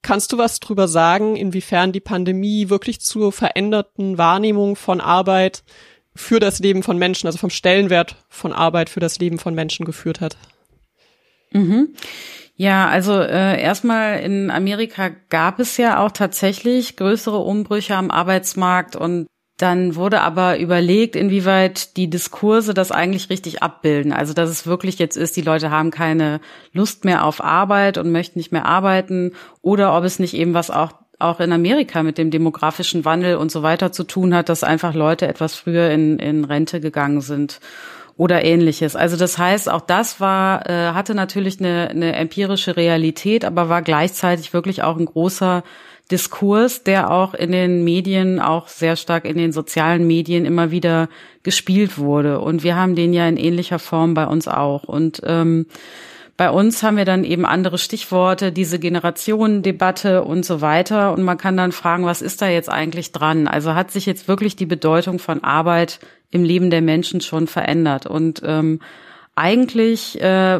Kannst 0.04 0.32
du 0.32 0.38
was 0.38 0.58
drüber 0.58 0.88
sagen, 0.88 1.36
inwiefern 1.36 1.92
die 1.92 2.00
Pandemie 2.00 2.68
wirklich 2.68 3.00
zur 3.00 3.30
veränderten 3.30 4.18
Wahrnehmung 4.18 4.74
von 4.74 5.00
Arbeit 5.00 5.62
für 6.14 6.40
das 6.40 6.58
Leben 6.58 6.82
von 6.82 6.98
Menschen, 6.98 7.26
also 7.26 7.38
vom 7.38 7.50
Stellenwert 7.50 8.16
von 8.28 8.52
Arbeit 8.52 8.90
für 8.90 9.00
das 9.00 9.18
Leben 9.18 9.38
von 9.38 9.54
Menschen 9.54 9.86
geführt 9.86 10.20
hat. 10.20 10.36
Mhm. 11.52 11.94
Ja, 12.54 12.88
also 12.88 13.18
äh, 13.18 13.60
erstmal 13.60 14.20
in 14.20 14.50
Amerika 14.50 15.10
gab 15.30 15.58
es 15.58 15.78
ja 15.78 16.04
auch 16.04 16.10
tatsächlich 16.10 16.96
größere 16.96 17.38
Umbrüche 17.38 17.96
am 17.96 18.10
Arbeitsmarkt 18.10 18.94
und 18.94 19.26
Dann 19.58 19.94
wurde 19.94 20.22
aber 20.22 20.58
überlegt, 20.58 21.14
inwieweit 21.14 21.96
die 21.96 22.10
Diskurse 22.10 22.74
das 22.74 22.90
eigentlich 22.90 23.30
richtig 23.30 23.62
abbilden. 23.62 24.12
Also 24.12 24.32
dass 24.32 24.50
es 24.50 24.66
wirklich 24.66 24.98
jetzt 24.98 25.16
ist, 25.16 25.36
die 25.36 25.42
Leute 25.42 25.70
haben 25.70 25.92
keine 25.92 26.40
Lust 26.72 27.04
mehr 27.04 27.24
auf 27.24 27.42
Arbeit 27.44 27.96
und 27.96 28.10
möchten 28.10 28.40
nicht 28.40 28.50
mehr 28.50 28.66
arbeiten 28.66 29.34
oder 29.60 29.96
ob 29.96 30.02
es 30.04 30.18
nicht 30.18 30.34
eben 30.34 30.54
was 30.54 30.70
auch 30.70 30.92
auch 31.22 31.40
in 31.40 31.52
Amerika 31.52 32.02
mit 32.02 32.18
dem 32.18 32.30
demografischen 32.30 33.04
Wandel 33.04 33.36
und 33.36 33.50
so 33.50 33.62
weiter 33.62 33.92
zu 33.92 34.04
tun 34.04 34.34
hat, 34.34 34.48
dass 34.48 34.64
einfach 34.64 34.94
Leute 34.94 35.26
etwas 35.26 35.54
früher 35.54 35.90
in, 35.90 36.18
in 36.18 36.44
Rente 36.44 36.80
gegangen 36.80 37.20
sind 37.20 37.60
oder 38.16 38.44
ähnliches. 38.44 38.94
Also 38.96 39.16
das 39.16 39.38
heißt, 39.38 39.70
auch 39.70 39.80
das 39.80 40.20
war, 40.20 40.68
äh, 40.68 40.92
hatte 40.92 41.14
natürlich 41.14 41.60
eine, 41.60 41.88
eine 41.90 42.14
empirische 42.14 42.76
Realität, 42.76 43.44
aber 43.44 43.68
war 43.68 43.82
gleichzeitig 43.82 44.52
wirklich 44.52 44.82
auch 44.82 44.96
ein 44.96 45.06
großer 45.06 45.62
Diskurs, 46.10 46.82
der 46.82 47.10
auch 47.10 47.32
in 47.32 47.52
den 47.52 47.84
Medien, 47.84 48.38
auch 48.38 48.68
sehr 48.68 48.96
stark 48.96 49.24
in 49.24 49.38
den 49.38 49.52
sozialen 49.52 50.06
Medien 50.06 50.44
immer 50.44 50.70
wieder 50.70 51.08
gespielt 51.42 51.96
wurde. 51.96 52.40
Und 52.40 52.62
wir 52.62 52.76
haben 52.76 52.94
den 52.94 53.14
ja 53.14 53.26
in 53.26 53.38
ähnlicher 53.38 53.78
Form 53.78 54.12
bei 54.12 54.26
uns 54.26 54.46
auch. 54.46 54.84
Und 54.84 55.22
ähm, 55.24 55.66
bei 56.42 56.50
uns 56.50 56.82
haben 56.82 56.96
wir 56.96 57.04
dann 57.04 57.22
eben 57.22 57.46
andere 57.46 57.78
Stichworte, 57.78 58.50
diese 58.50 58.80
Generationendebatte 58.80 60.24
und 60.24 60.44
so 60.44 60.60
weiter. 60.60 61.12
Und 61.12 61.22
man 61.22 61.38
kann 61.38 61.56
dann 61.56 61.70
fragen, 61.70 62.04
was 62.04 62.20
ist 62.20 62.42
da 62.42 62.48
jetzt 62.48 62.68
eigentlich 62.68 63.12
dran? 63.12 63.46
Also 63.46 63.76
hat 63.76 63.92
sich 63.92 64.06
jetzt 64.06 64.26
wirklich 64.26 64.56
die 64.56 64.66
Bedeutung 64.66 65.20
von 65.20 65.44
Arbeit 65.44 66.00
im 66.32 66.42
Leben 66.42 66.70
der 66.70 66.82
Menschen 66.82 67.20
schon 67.20 67.46
verändert? 67.46 68.06
Und 68.06 68.42
ähm, 68.44 68.80
eigentlich 69.36 70.20
äh, 70.20 70.58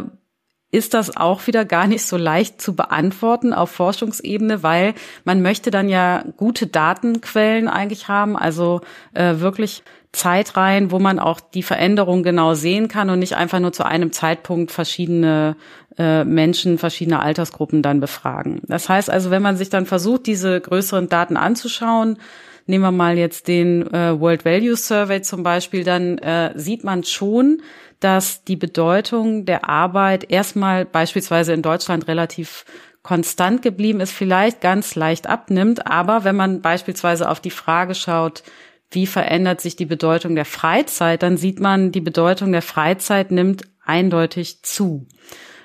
ist 0.73 0.95
das 0.95 1.17
auch 1.17 1.47
wieder 1.47 1.65
gar 1.65 1.87
nicht 1.87 2.05
so 2.05 2.17
leicht 2.17 2.61
zu 2.61 2.75
beantworten 2.75 3.53
auf 3.53 3.71
Forschungsebene, 3.71 4.63
weil 4.63 4.95
man 5.25 5.43
möchte 5.43 5.71
dann 5.71 5.89
ja 5.89 6.25
gute 6.39 6.67
Datenquellen 6.67 7.69
eigentlich 7.69 8.09
haben, 8.09 8.37
also 8.37 8.81
äh, 9.13 9.37
wirklich 9.37 9.85
Zeit 10.13 10.57
rein, 10.57 10.91
wo 10.91 10.99
man 10.99 11.19
auch 11.19 11.41
die 11.41 11.63
Veränderung 11.63 12.23
genau 12.23 12.55
sehen 12.55 12.89
kann 12.89 13.11
und 13.11 13.19
nicht 13.19 13.37
einfach 13.37 13.61
nur 13.61 13.73
zu 13.73 13.85
einem 13.85 14.13
Zeitpunkt 14.13 14.73
verschiedene 14.73 15.57
äh, 15.99 16.25
Menschen, 16.25 16.79
verschiedene 16.79 17.21
Altersgruppen 17.21 17.83
dann 17.83 18.01
befragen. 18.01 18.63
Das 18.67 18.89
heißt 18.89 19.11
also, 19.11 19.31
wenn 19.31 19.43
man 19.43 19.57
sich 19.57 19.69
dann 19.69 19.87
versucht, 19.87 20.27
diese 20.27 20.59
größeren 20.61 21.09
Daten 21.09 21.37
anzuschauen, 21.37 22.19
nehmen 22.67 22.85
wir 22.85 22.93
mal 22.93 23.19
jetzt 23.19 23.49
den 23.49 23.93
äh, 23.93 24.19
World 24.19 24.45
Value 24.47 24.77
Survey 24.77 25.21
zum 25.21 25.43
Beispiel, 25.43 25.85
dann 25.85 26.19
äh, 26.19 26.53
sieht 26.57 26.85
man 26.85 27.05
schon, 27.05 27.61
dass 28.05 28.45
die 28.45 28.57
Bedeutung 28.57 29.45
der 29.45 29.69
Arbeit 29.69 30.31
erstmal 30.31 30.85
beispielsweise 30.85 31.53
in 31.53 31.63
Deutschland 31.63 32.09
relativ 32.09 32.65
konstant 33.03 33.63
geblieben 33.63 34.01
ist, 34.01 34.13
vielleicht 34.13 34.61
ganz 34.61 34.95
leicht 34.95 35.27
abnimmt. 35.27 35.87
Aber 35.87 36.25
wenn 36.25 36.37
man 36.37 36.63
beispielsweise 36.63 37.29
auf 37.29 37.41
die 37.41 37.51
Frage 37.51 37.95
schaut, 37.95 38.43
wie 38.91 39.07
verändert 39.07 39.61
sich 39.61 39.77
die 39.77 39.87
Bedeutung 39.87 40.35
der 40.35 40.45
Freizeit, 40.45 41.23
dann 41.23 41.37
sieht 41.37 41.61
man, 41.61 41.93
die 41.93 42.01
Bedeutung 42.01 42.53
der 42.53 42.63
Freizeit 42.63 43.31
nimmt 43.31 43.63
eindeutig 43.85 44.63
zu. 44.63 45.07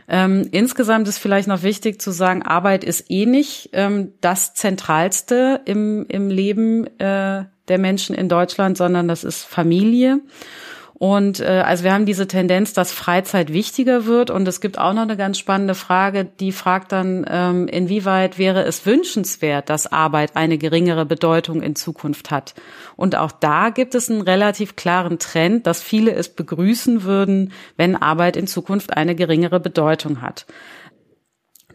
Ähm, 0.08 0.48
insgesamt 0.52 1.08
ist 1.08 1.18
vielleicht 1.18 1.50
noch 1.50 1.64
wichtig 1.64 2.02
zu 2.02 2.12
sagen, 2.12 2.42
Arbeit 2.42 2.84
ist 2.84 3.12
eh 3.12 3.26
nicht 3.26 3.72
ähm, 3.74 4.14
das 4.22 4.54
Zentralste 4.54 5.62
im, 5.66 6.06
im 6.08 6.30
Leben 6.30 6.88
äh, 7.00 7.44
der 7.68 7.78
Menschen 7.78 8.16
in 8.16 8.30
Deutschland, 8.30 8.78
sondern 8.78 9.08
das 9.10 9.26
ist 9.26 9.44
Familie. 9.44 10.22
Und 11.00 11.40
äh, 11.42 11.64
also 11.64 11.84
wir 11.84 11.94
haben 11.94 12.08
diese 12.08 12.28
Tendenz, 12.28 12.74
dass 12.74 12.92
Freizeit 12.92 13.54
wichtiger 13.54 14.06
wird. 14.08 14.32
Und 14.32 14.48
es 14.48 14.62
gibt 14.62 14.80
auch 14.80 14.94
noch 14.94 15.04
eine 15.04 15.16
ganz 15.16 15.38
spannende 15.38 15.76
Frage, 15.76 16.26
die 16.26 16.52
fragt 16.52 16.92
dann, 16.92 17.24
ähm, 17.30 17.68
inwieweit 17.68 18.40
wäre 18.40 18.64
es 18.64 18.86
wünschenswert, 18.86 19.70
dass 19.70 19.92
Arbeit 19.92 20.36
eine 20.36 20.58
geringere 20.58 21.06
Bedeutung 21.06 21.62
in 21.62 21.76
Zukunft 21.76 22.32
hat. 22.32 22.56
Und 22.96 23.16
auch 23.16 23.32
da 23.32 23.70
gibt 23.70 23.94
es 23.94 24.10
einen 24.10 24.22
relativ 24.22 24.76
klaren 24.76 25.20
Trend, 25.20 25.68
dass 25.68 25.84
viele 25.84 26.14
es 26.14 26.30
begrüßen 26.30 27.04
würden, 27.04 27.54
wenn 27.76 27.96
Arbeit 27.96 28.36
in 28.36 28.48
Zukunft 28.48 28.98
eine 28.98 29.14
geringere 29.14 29.60
Bedeutung 29.60 30.22
hat. 30.22 30.48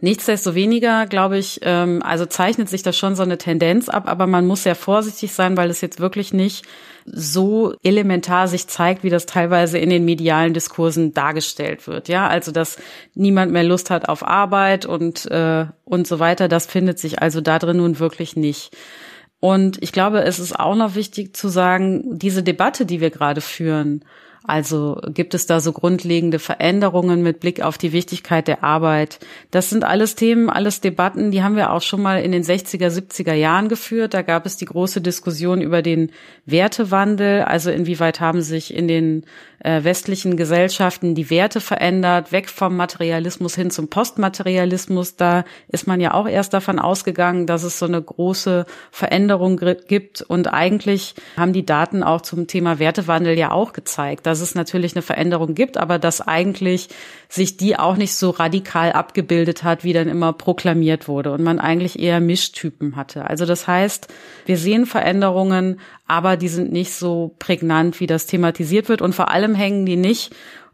Nichtsdestoweniger, 0.03 1.05
glaube 1.05 1.37
ich, 1.37 1.61
ähm, 1.61 2.01
also 2.03 2.25
zeichnet 2.25 2.67
sich 2.67 2.83
da 2.83 2.91
schon 2.91 3.15
so 3.15 3.23
eine 3.23 3.37
Tendenz 3.37 3.87
ab, 3.87 4.03
aber 4.09 4.27
man 4.27 4.45
muss 4.45 4.63
sehr 4.63 4.75
vorsichtig 4.75 5.31
sein, 5.31 5.55
weil 5.55 5.69
es 5.69 5.79
jetzt 5.79 6.01
wirklich 6.01 6.33
nicht 6.33 6.65
so 7.05 7.73
elementar 7.83 8.49
sich 8.49 8.67
zeigt, 8.67 9.05
wie 9.05 9.09
das 9.09 9.27
teilweise 9.27 9.77
in 9.77 9.89
den 9.89 10.03
medialen 10.03 10.53
Diskursen 10.53 11.13
dargestellt 11.13 11.87
wird. 11.87 12.09
Ja, 12.09 12.27
also 12.27 12.51
dass 12.51 12.75
niemand 13.13 13.53
mehr 13.53 13.63
Lust 13.63 13.89
hat 13.91 14.09
auf 14.09 14.27
Arbeit 14.27 14.85
und 14.85 15.25
äh, 15.31 15.67
und 15.85 16.05
so 16.05 16.19
weiter. 16.19 16.49
Das 16.49 16.65
findet 16.65 16.99
sich 16.99 17.21
also 17.21 17.39
da 17.39 17.57
drin 17.57 17.77
nun 17.77 17.97
wirklich 17.97 18.35
nicht. 18.35 18.75
Und 19.39 19.81
ich 19.81 19.93
glaube, 19.93 20.23
es 20.23 20.37
ist 20.37 20.59
auch 20.59 20.75
noch 20.75 20.95
wichtig 20.95 21.33
zu 21.33 21.47
sagen, 21.47 22.19
diese 22.19 22.43
Debatte, 22.43 22.85
die 22.85 22.99
wir 22.99 23.09
gerade 23.09 23.39
führen, 23.39 24.03
also 24.45 24.99
gibt 25.07 25.33
es 25.33 25.45
da 25.45 25.61
so 25.61 25.71
grundlegende 25.71 26.37
Veränderungen 26.37 27.23
mit 27.23 27.39
Blick 27.39 27.61
auf 27.61 27.77
die 27.77 27.93
Wichtigkeit 27.93 28.47
der 28.47 28.63
Arbeit? 28.63 29.19
Das 29.51 29.69
sind 29.69 29.85
alles 29.85 30.15
Themen, 30.15 30.49
alles 30.49 30.81
Debatten, 30.81 31.31
die 31.31 31.43
haben 31.43 31.55
wir 31.55 31.71
auch 31.71 31.81
schon 31.81 32.01
mal 32.01 32.21
in 32.21 32.33
den 32.33 32.43
60er, 32.43 32.89
70er 32.89 33.33
Jahren 33.33 33.69
geführt. 33.69 34.13
Da 34.13 34.21
gab 34.21 34.45
es 34.45 34.57
die 34.57 34.65
große 34.65 34.99
Diskussion 34.99 35.61
über 35.61 35.81
den 35.81 36.11
Wertewandel, 36.45 37.43
also 37.43 37.71
inwieweit 37.71 38.19
haben 38.19 38.41
sich 38.41 38.73
in 38.73 38.87
den 38.87 39.25
äh, 39.63 39.83
westlichen 39.83 40.35
Gesellschaften 40.37 41.15
die 41.15 41.29
Werte 41.29 41.61
verändert, 41.61 42.31
weg 42.31 42.49
vom 42.49 42.75
Materialismus 42.75 43.55
hin 43.55 43.71
zum 43.71 43.87
Postmaterialismus. 43.87 45.15
Da 45.15 45.45
ist 45.69 45.87
man 45.87 46.01
ja 46.01 46.13
auch 46.13 46.27
erst 46.27 46.53
davon 46.53 46.79
ausgegangen, 46.79 47.47
dass 47.47 47.63
es 47.63 47.79
so 47.79 47.85
eine 47.85 48.01
große 48.01 48.65
Veränderung 48.91 49.59
gibt. 49.87 50.21
Und 50.21 50.53
eigentlich 50.53 51.15
haben 51.37 51.53
die 51.53 51.65
Daten 51.65 52.03
auch 52.03 52.21
zum 52.21 52.47
Thema 52.47 52.79
Wertewandel 52.79 53.37
ja 53.37 53.51
auch 53.51 53.73
gezeigt, 53.73 54.27
dass 54.33 54.41
es 54.41 54.55
natürlich 54.55 54.95
eine 54.95 55.03
Veränderung 55.03 55.53
gibt, 55.53 55.77
aber 55.77 55.99
dass 55.99 56.19
eigentlich 56.19 56.89
sich 57.29 57.55
die 57.55 57.77
auch 57.77 57.97
nicht 57.97 58.15
so 58.15 58.31
radikal 58.31 58.91
abgebildet 58.91 59.63
hat, 59.63 59.83
wie 59.83 59.93
dann 59.93 60.07
immer 60.07 60.33
proklamiert 60.33 61.07
wurde 61.07 61.31
und 61.31 61.43
man 61.43 61.59
eigentlich 61.59 61.99
eher 61.99 62.19
Mischtypen 62.19 62.95
hatte. 62.95 63.29
Also 63.29 63.45
das 63.45 63.67
heißt, 63.67 64.07
wir 64.47 64.57
sehen 64.57 64.87
Veränderungen, 64.87 65.79
aber 66.07 66.35
die 66.35 66.47
sind 66.47 66.71
nicht 66.71 66.95
so 66.95 67.35
prägnant, 67.37 67.99
wie 67.99 68.07
das 68.07 68.25
thematisiert 68.25 68.89
wird. 68.89 69.03
Und 69.03 69.13
vor 69.13 69.29
allem 69.29 69.53
hängen 69.53 69.85
die 69.85 69.97
nicht, 69.97 70.33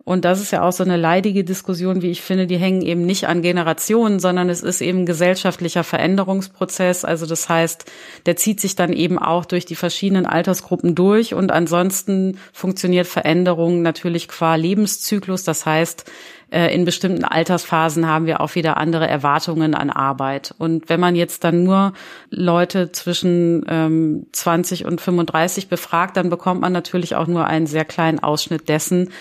und 0.09 0.25
das 0.25 0.41
ist 0.41 0.49
ja 0.49 0.63
auch 0.63 0.71
so 0.71 0.83
eine 0.83 0.97
leidige 0.97 1.43
Diskussion, 1.43 2.01
wie 2.01 2.09
ich 2.09 2.23
finde, 2.23 2.47
die 2.47 2.57
hängen 2.57 2.81
eben 2.81 3.05
nicht 3.05 3.27
an 3.27 3.43
Generationen, 3.43 4.19
sondern 4.19 4.49
es 4.49 4.63
ist 4.63 4.81
eben 4.81 5.05
gesellschaftlicher 5.05 5.83
Veränderungsprozess. 5.83 7.05
Also 7.05 7.27
das 7.27 7.47
heißt, 7.47 7.85
der 8.25 8.35
zieht 8.35 8.59
sich 8.59 8.75
dann 8.75 8.91
eben 8.91 9.19
auch 9.19 9.45
durch 9.45 9.67
die 9.67 9.75
verschiedenen 9.75 10.25
Altersgruppen 10.25 10.95
durch. 10.95 11.35
Und 11.35 11.51
ansonsten 11.51 12.39
funktioniert 12.53 13.05
Veränderung 13.05 13.83
natürlich 13.83 14.27
qua 14.27 14.55
Lebenszyklus. 14.55 15.43
Das 15.43 15.67
heißt, 15.67 16.05
in 16.51 16.86
bestimmten 16.86 17.24
Altersphasen 17.24 18.08
haben 18.08 18.25
wir 18.25 18.41
auch 18.41 18.56
wieder 18.56 18.77
andere 18.77 19.08
Erwartungen 19.08 19.75
an 19.75 19.89
Arbeit. 19.89 20.56
Und 20.58 20.89
wenn 20.89 21.00
man 21.00 21.15
jetzt 21.15 21.44
dann 21.44 21.63
nur 21.63 21.94
Leute 22.29 22.91
zwischen 22.91 23.65
ähm, 23.68 24.25
20 24.32 24.86
und 24.86 25.00
35 25.00 25.68
befragt, 25.68 26.18
dann 26.18 26.29
bekommt 26.29 26.62
man 26.62 26.74
natürlich 26.74 27.15
auch 27.15 27.27
nur 27.27 27.46
einen 27.46 27.68
sehr 27.68 27.86
kleinen 27.86 28.20
Ausschnitt 28.20 28.68
dessen, 28.68 29.12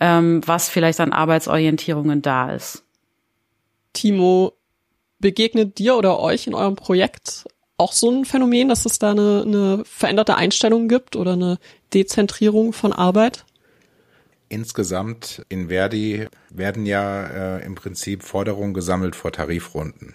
ähm, 0.00 0.40
was 0.46 0.68
vielleicht 0.68 1.00
an 1.00 1.12
Arbeitsorientierungen 1.12 2.22
da 2.22 2.52
ist. 2.52 2.84
Timo, 3.92 4.52
begegnet 5.18 5.78
dir 5.78 5.96
oder 5.96 6.20
euch 6.20 6.46
in 6.46 6.54
eurem 6.54 6.76
Projekt 6.76 7.46
auch 7.78 7.92
so 7.92 8.10
ein 8.10 8.24
Phänomen, 8.24 8.68
dass 8.68 8.86
es 8.86 8.98
da 8.98 9.10
eine, 9.10 9.42
eine 9.44 9.82
veränderte 9.84 10.36
Einstellung 10.36 10.88
gibt 10.88 11.16
oder 11.16 11.32
eine 11.32 11.58
Dezentrierung 11.92 12.72
von 12.72 12.92
Arbeit? 12.92 13.44
Insgesamt 14.48 15.44
in 15.48 15.68
Verdi 15.68 16.28
werden 16.50 16.86
ja 16.86 17.26
äh, 17.26 17.64
im 17.64 17.74
Prinzip 17.74 18.22
Forderungen 18.22 18.74
gesammelt 18.74 19.16
vor 19.16 19.32
Tarifrunden. 19.32 20.14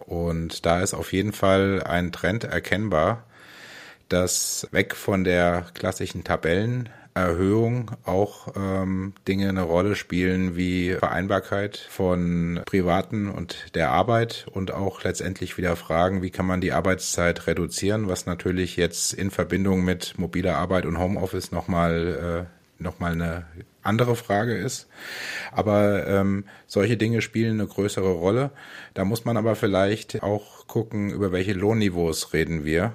Und 0.00 0.66
da 0.66 0.80
ist 0.80 0.94
auf 0.94 1.12
jeden 1.12 1.32
Fall 1.32 1.82
ein 1.84 2.12
Trend 2.12 2.44
erkennbar, 2.44 3.24
dass 4.08 4.66
weg 4.72 4.96
von 4.96 5.22
der 5.22 5.66
klassischen 5.74 6.24
Tabellenerhöhung 6.24 7.90
auch 8.04 8.48
ähm, 8.56 9.12
Dinge 9.28 9.50
eine 9.50 9.62
Rolle 9.62 9.94
spielen 9.94 10.56
wie 10.56 10.94
Vereinbarkeit 10.94 11.76
von 11.76 12.62
privaten 12.64 13.28
und 13.28 13.76
der 13.76 13.90
Arbeit 13.90 14.46
und 14.50 14.72
auch 14.72 15.04
letztendlich 15.04 15.58
wieder 15.58 15.76
Fragen, 15.76 16.22
wie 16.22 16.30
kann 16.30 16.46
man 16.46 16.62
die 16.62 16.72
Arbeitszeit 16.72 17.46
reduzieren, 17.46 18.08
was 18.08 18.24
natürlich 18.24 18.76
jetzt 18.76 19.12
in 19.12 19.30
Verbindung 19.30 19.84
mit 19.84 20.18
mobiler 20.18 20.56
Arbeit 20.56 20.86
und 20.86 20.98
Homeoffice 20.98 21.52
nochmal 21.52 22.46
äh, 22.50 22.57
nochmal 22.78 23.12
eine 23.12 23.46
andere 23.82 24.16
Frage 24.16 24.56
ist. 24.56 24.88
Aber 25.52 26.06
ähm, 26.06 26.44
solche 26.66 26.96
Dinge 26.96 27.22
spielen 27.22 27.60
eine 27.60 27.68
größere 27.68 28.12
Rolle. 28.12 28.50
Da 28.94 29.04
muss 29.04 29.24
man 29.24 29.36
aber 29.36 29.56
vielleicht 29.56 30.22
auch 30.22 30.66
gucken, 30.66 31.10
über 31.10 31.32
welche 31.32 31.52
Lohnniveaus 31.52 32.32
reden 32.32 32.64
wir. 32.64 32.92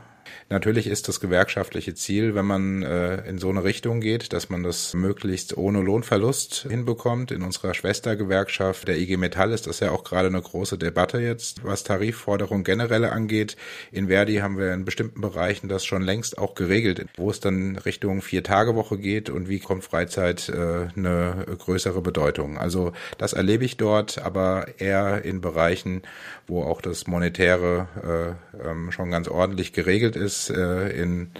Natürlich 0.49 0.87
ist 0.87 1.07
das 1.07 1.19
gewerkschaftliche 1.19 1.95
Ziel, 1.95 2.35
wenn 2.35 2.45
man 2.45 2.83
äh, 2.83 3.27
in 3.27 3.37
so 3.37 3.49
eine 3.49 3.63
Richtung 3.63 4.01
geht, 4.01 4.33
dass 4.33 4.49
man 4.49 4.63
das 4.63 4.93
möglichst 4.93 5.57
ohne 5.57 5.81
Lohnverlust 5.81 6.67
hinbekommt. 6.69 7.31
In 7.31 7.43
unserer 7.43 7.73
Schwestergewerkschaft, 7.73 8.87
der 8.87 8.97
IG 8.97 9.17
Metall, 9.17 9.51
ist 9.51 9.67
das 9.67 9.79
ja 9.79 9.91
auch 9.91 10.03
gerade 10.03 10.27
eine 10.27 10.41
große 10.41 10.77
Debatte 10.77 11.19
jetzt, 11.19 11.63
was 11.63 11.83
Tarifforderungen 11.83 12.63
generell 12.63 13.05
angeht. 13.05 13.55
In 13.91 14.07
Verdi 14.07 14.37
haben 14.37 14.57
wir 14.57 14.73
in 14.73 14.85
bestimmten 14.85 15.21
Bereichen 15.21 15.69
das 15.69 15.85
schon 15.85 16.01
längst 16.01 16.37
auch 16.37 16.55
geregelt, 16.55 17.05
wo 17.17 17.29
es 17.29 17.39
dann 17.39 17.77
Richtung 17.77 18.21
Vier-Tage-Woche 18.21 18.97
geht 18.97 19.29
und 19.29 19.49
wie 19.49 19.59
kommt 19.59 19.83
Freizeit 19.83 20.49
äh, 20.49 20.87
eine 20.95 21.45
größere 21.57 22.01
Bedeutung. 22.01 22.57
Also 22.57 22.91
das 23.17 23.33
erlebe 23.33 23.65
ich 23.65 23.77
dort, 23.77 24.19
aber 24.19 24.67
eher 24.77 25.23
in 25.23 25.41
Bereichen, 25.41 26.01
wo 26.47 26.63
auch 26.63 26.81
das 26.81 27.07
Monetäre 27.07 28.35
äh, 28.61 28.67
ähm, 28.69 28.91
schon 28.91 29.09
ganz 29.09 29.27
ordentlich 29.27 29.73
geregelt 29.73 30.15
ist 30.15 30.32
äh, 30.49 30.89
in 30.89 31.31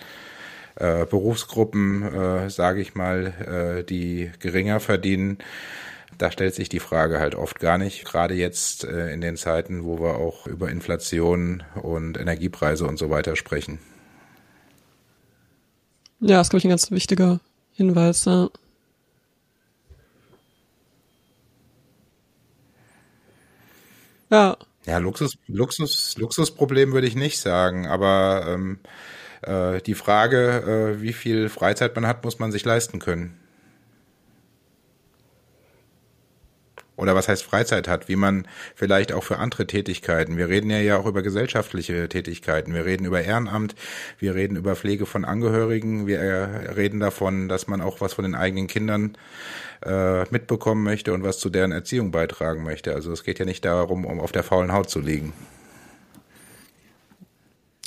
äh, 0.75 1.05
Berufsgruppen, 1.05 2.03
äh, 2.03 2.50
sage 2.50 2.81
ich 2.81 2.95
mal, 2.95 3.79
äh, 3.79 3.83
die 3.83 4.31
geringer 4.39 4.79
verdienen. 4.79 5.38
Da 6.17 6.31
stellt 6.31 6.55
sich 6.55 6.69
die 6.69 6.79
Frage 6.79 7.19
halt 7.19 7.35
oft 7.35 7.59
gar 7.59 7.77
nicht, 7.77 8.05
gerade 8.05 8.33
jetzt 8.33 8.83
äh, 8.83 9.12
in 9.12 9.21
den 9.21 9.38
Zeiten, 9.38 9.83
wo 9.83 10.00
wir 10.00 10.15
auch 10.15 10.47
über 10.47 10.69
Inflation 10.69 11.63
und 11.75 12.17
Energiepreise 12.19 12.85
und 12.85 12.97
so 12.97 13.09
weiter 13.09 13.35
sprechen. 13.35 13.79
Ja, 16.19 16.38
das 16.38 16.47
ist, 16.47 16.50
glaube 16.51 16.59
ich, 16.59 16.65
ein 16.65 16.69
ganz 16.69 16.91
wichtiger 16.91 17.39
Hinweis. 17.73 18.25
Ja. 18.25 18.50
Ja. 24.29 24.57
Ja, 24.86 24.98
Luxus, 24.98 25.38
Luxus, 25.48 26.18
Luxusproblem 26.18 26.92
würde 26.92 27.08
ich 27.08 27.16
nicht 27.16 27.40
sagen, 27.40 27.88
aber 27.88 28.46
ähm, 28.48 28.80
äh, 29.42 29.82
die 29.82 29.96
Frage, 29.96 30.96
äh, 30.98 31.02
wie 31.02 31.13
viel 31.13 31.50
Freizeit 31.50 31.96
man 31.96 32.06
hat, 32.06 32.24
muss 32.24 32.40
man 32.40 32.52
sich 32.52 32.66
leisten 32.66 33.00
können. 33.00 33.40
Oder 36.95 37.15
was 37.15 37.27
heißt 37.27 37.43
Freizeit 37.43 37.88
hat, 37.88 38.07
wie 38.07 38.15
man 38.15 38.47
vielleicht 38.75 39.13
auch 39.13 39.23
für 39.23 39.39
andere 39.39 39.65
Tätigkeiten. 39.65 40.38
Wir 40.38 40.50
reden 40.50 40.69
ja 40.69 40.77
ja 40.79 40.97
auch 40.97 41.07
über 41.07 41.23
gesellschaftliche 41.23 42.07
Tätigkeiten. 42.07 42.73
Wir 42.73 42.85
reden 42.85 43.05
über 43.05 43.21
Ehrenamt, 43.21 43.75
wir 44.19 44.35
reden 44.35 44.57
über 44.57 44.75
Pflege 44.75 45.05
von 45.05 45.25
Angehörigen, 45.25 46.05
wir 46.05 46.19
reden 46.75 47.00
davon, 47.00 47.50
dass 47.50 47.67
man 47.67 47.81
auch 47.81 48.00
was 48.00 48.13
von 48.13 48.23
den 48.23 48.35
eigenen 48.35 48.67
Kindern 48.67 49.17
äh, 49.85 50.23
mitbekommen 50.29 50.83
möchte 50.83 51.13
und 51.13 51.23
was 51.23 51.39
zu 51.39 51.50
deren 51.50 51.71
Erziehung 51.71 52.12
beitragen 52.12 52.63
möchte. 52.63 52.93
Also 52.93 53.12
es 53.12 53.23
geht 53.23 53.39
ja 53.39 53.45
nicht 53.45 53.65
darum, 53.65 54.05
um 54.05 54.19
auf 54.19 54.31
der 54.31 54.43
faulen 54.43 54.71
Haut 54.71 54.89
zu 54.89 55.00
liegen. 55.00 55.33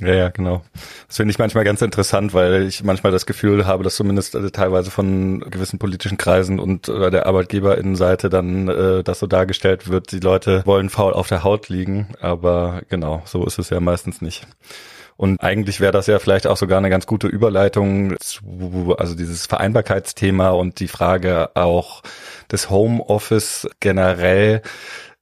Ja, 0.01 0.13
ja, 0.15 0.29
genau. 0.29 0.63
Das 1.09 1.17
finde 1.17 1.33
ich 1.33 1.39
manchmal 1.39 1.65
ganz 1.65 1.81
interessant, 1.81 2.35
weil 2.35 2.65
ich 2.65 2.85
manchmal 2.85 3.13
das 3.13 3.25
Gefühl 3.25 3.67
habe, 3.67 3.83
dass 3.83 3.97
zumindest 3.97 4.37
also 4.37 4.51
teilweise 4.51 4.91
von 4.91 5.41
gewissen 5.41 5.79
politischen 5.79 6.19
Kreisen 6.19 6.61
und 6.61 6.91
oder 6.91 7.11
der 7.11 7.25
Arbeitgeberinnenseite 7.25 8.29
dann 8.29 8.69
äh, 8.69 9.03
das 9.03 9.21
so 9.21 9.27
dargestellt 9.27 9.89
wird, 9.89 10.13
die 10.13 10.21
Leute 10.21 10.63
wollen 10.67 10.91
faul 10.91 11.15
auf 11.15 11.29
der 11.29 11.45
Haut 11.45 11.71
liegen, 11.71 12.09
aber 12.21 12.83
genau, 12.91 13.23
so 13.25 13.47
ist 13.47 13.59
es 13.59 13.71
ja 13.71 13.81
meistens 13.81 14.21
nicht. 14.21 14.47
Und 15.17 15.41
eigentlich 15.41 15.81
wäre 15.81 15.93
das 15.93 16.09
ja 16.09 16.19
vielleicht 16.19 16.47
auch 16.47 16.59
sogar 16.59 16.77
eine 16.77 16.91
ganz 16.91 17.07
gute 17.07 17.27
Überleitung 17.27 18.17
zu, 18.21 18.95
also 18.99 19.15
dieses 19.15 19.47
Vereinbarkeitsthema 19.47 20.51
und 20.51 20.79
die 20.79 20.89
Frage 20.89 21.57
auch 21.57 22.03
des 22.53 22.69
Homeoffice 22.69 23.67
generell 23.81 24.61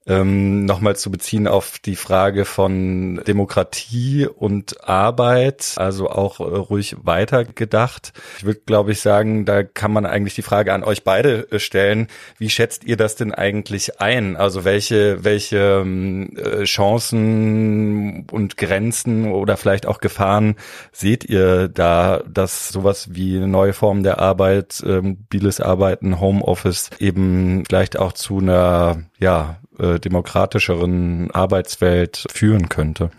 ähm, 0.06 0.66
nochmal 0.66 0.96
zu 0.96 1.11
beziehen 1.11 1.49
auf 1.49 1.78
die 1.78 1.96
Frage 1.96 2.44
von 2.44 3.23
Demokratie 3.26 4.26
und 4.26 4.87
Arbeit, 4.87 5.75
also 5.76 6.11
auch 6.11 6.40
äh, 6.40 6.42
ruhig 6.42 6.96
weitergedacht. 7.02 8.12
Ich 8.38 8.44
würde, 8.44 8.61
glaube 8.66 8.92
ich, 8.92 9.00
sagen, 9.00 9.46
da 9.46 9.62
kann 9.62 9.92
man 9.92 10.04
eigentlich 10.04 10.34
die 10.34 10.42
Frage 10.42 10.75
an 10.75 10.84
euch 10.84 11.04
beide 11.04 11.50
äh, 11.50 11.58
stellen. 11.58 12.08
Wie 12.38 12.50
schätzt 12.50 12.84
ihr 12.84 12.99
das 12.99 13.16
denn 13.16 13.32
eigentlich 13.32 14.00
ein? 14.00 14.37
Also 14.37 14.64
welche, 14.64 15.25
welche 15.25 15.80
ähm, 15.82 16.37
äh, 16.37 16.64
Chancen 16.64 18.26
und 18.30 18.58
Grenzen 18.58 19.32
oder 19.32 19.56
vielleicht 19.56 19.87
auch 19.87 20.00
Gefahren 20.00 20.56
seht 20.92 21.25
ihr 21.25 21.68
da, 21.68 22.23
dass 22.28 22.68
sowas 22.68 23.14
wie 23.14 23.37
eine 23.37 23.49
neue 23.49 23.73
Form 23.73 24.02
der 24.02 24.18
Arbeit, 24.18 24.82
ähm, 24.87 25.16
mobiles 25.20 25.61
Arbeiten, 25.61 26.20
Homeoffice 26.20 26.90
eben 26.99 27.64
vielleicht 27.66 27.99
auch 27.99 28.12
zu 28.12 28.38
einer, 28.38 29.02
ja, 29.19 29.60
äh, 29.78 29.94
demokratischeren 29.99 31.30
Arbeitswelt 31.30 32.26
führen 32.30 32.69
könnte. 32.69 33.11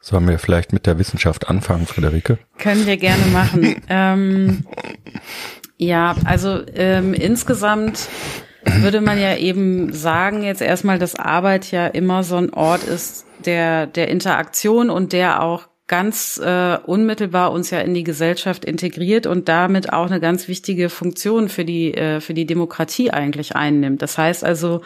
Sollen 0.00 0.26
wir 0.28 0.38
vielleicht 0.38 0.72
mit 0.72 0.86
der 0.86 0.98
Wissenschaft 0.98 1.48
anfangen, 1.48 1.86
Friederike? 1.86 2.38
Können 2.58 2.86
wir 2.86 2.96
gerne 2.96 3.26
machen. 3.26 3.82
ähm, 3.88 4.64
ja, 5.76 6.16
also 6.24 6.60
ähm, 6.74 7.14
insgesamt 7.14 8.08
würde 8.64 9.00
man 9.00 9.20
ja 9.20 9.36
eben 9.36 9.92
sagen, 9.92 10.42
jetzt 10.42 10.62
erstmal, 10.62 10.98
dass 10.98 11.14
Arbeit 11.14 11.70
ja 11.70 11.86
immer 11.86 12.22
so 12.22 12.36
ein 12.36 12.52
Ort 12.52 12.84
ist 12.84 13.26
der, 13.44 13.86
der 13.86 14.08
Interaktion 14.08 14.90
und 14.90 15.12
der 15.12 15.42
auch 15.42 15.68
ganz 15.86 16.38
äh, 16.38 16.78
unmittelbar 16.86 17.50
uns 17.50 17.70
ja 17.70 17.80
in 17.80 17.94
die 17.94 18.04
Gesellschaft 18.04 18.64
integriert 18.64 19.26
und 19.26 19.48
damit 19.48 19.92
auch 19.92 20.06
eine 20.06 20.20
ganz 20.20 20.46
wichtige 20.46 20.88
Funktion 20.88 21.48
für 21.48 21.64
die, 21.64 21.92
äh, 21.94 22.20
für 22.20 22.32
die 22.32 22.46
Demokratie 22.46 23.10
eigentlich 23.10 23.56
einnimmt. 23.56 24.00
Das 24.00 24.16
heißt 24.16 24.44
also, 24.44 24.82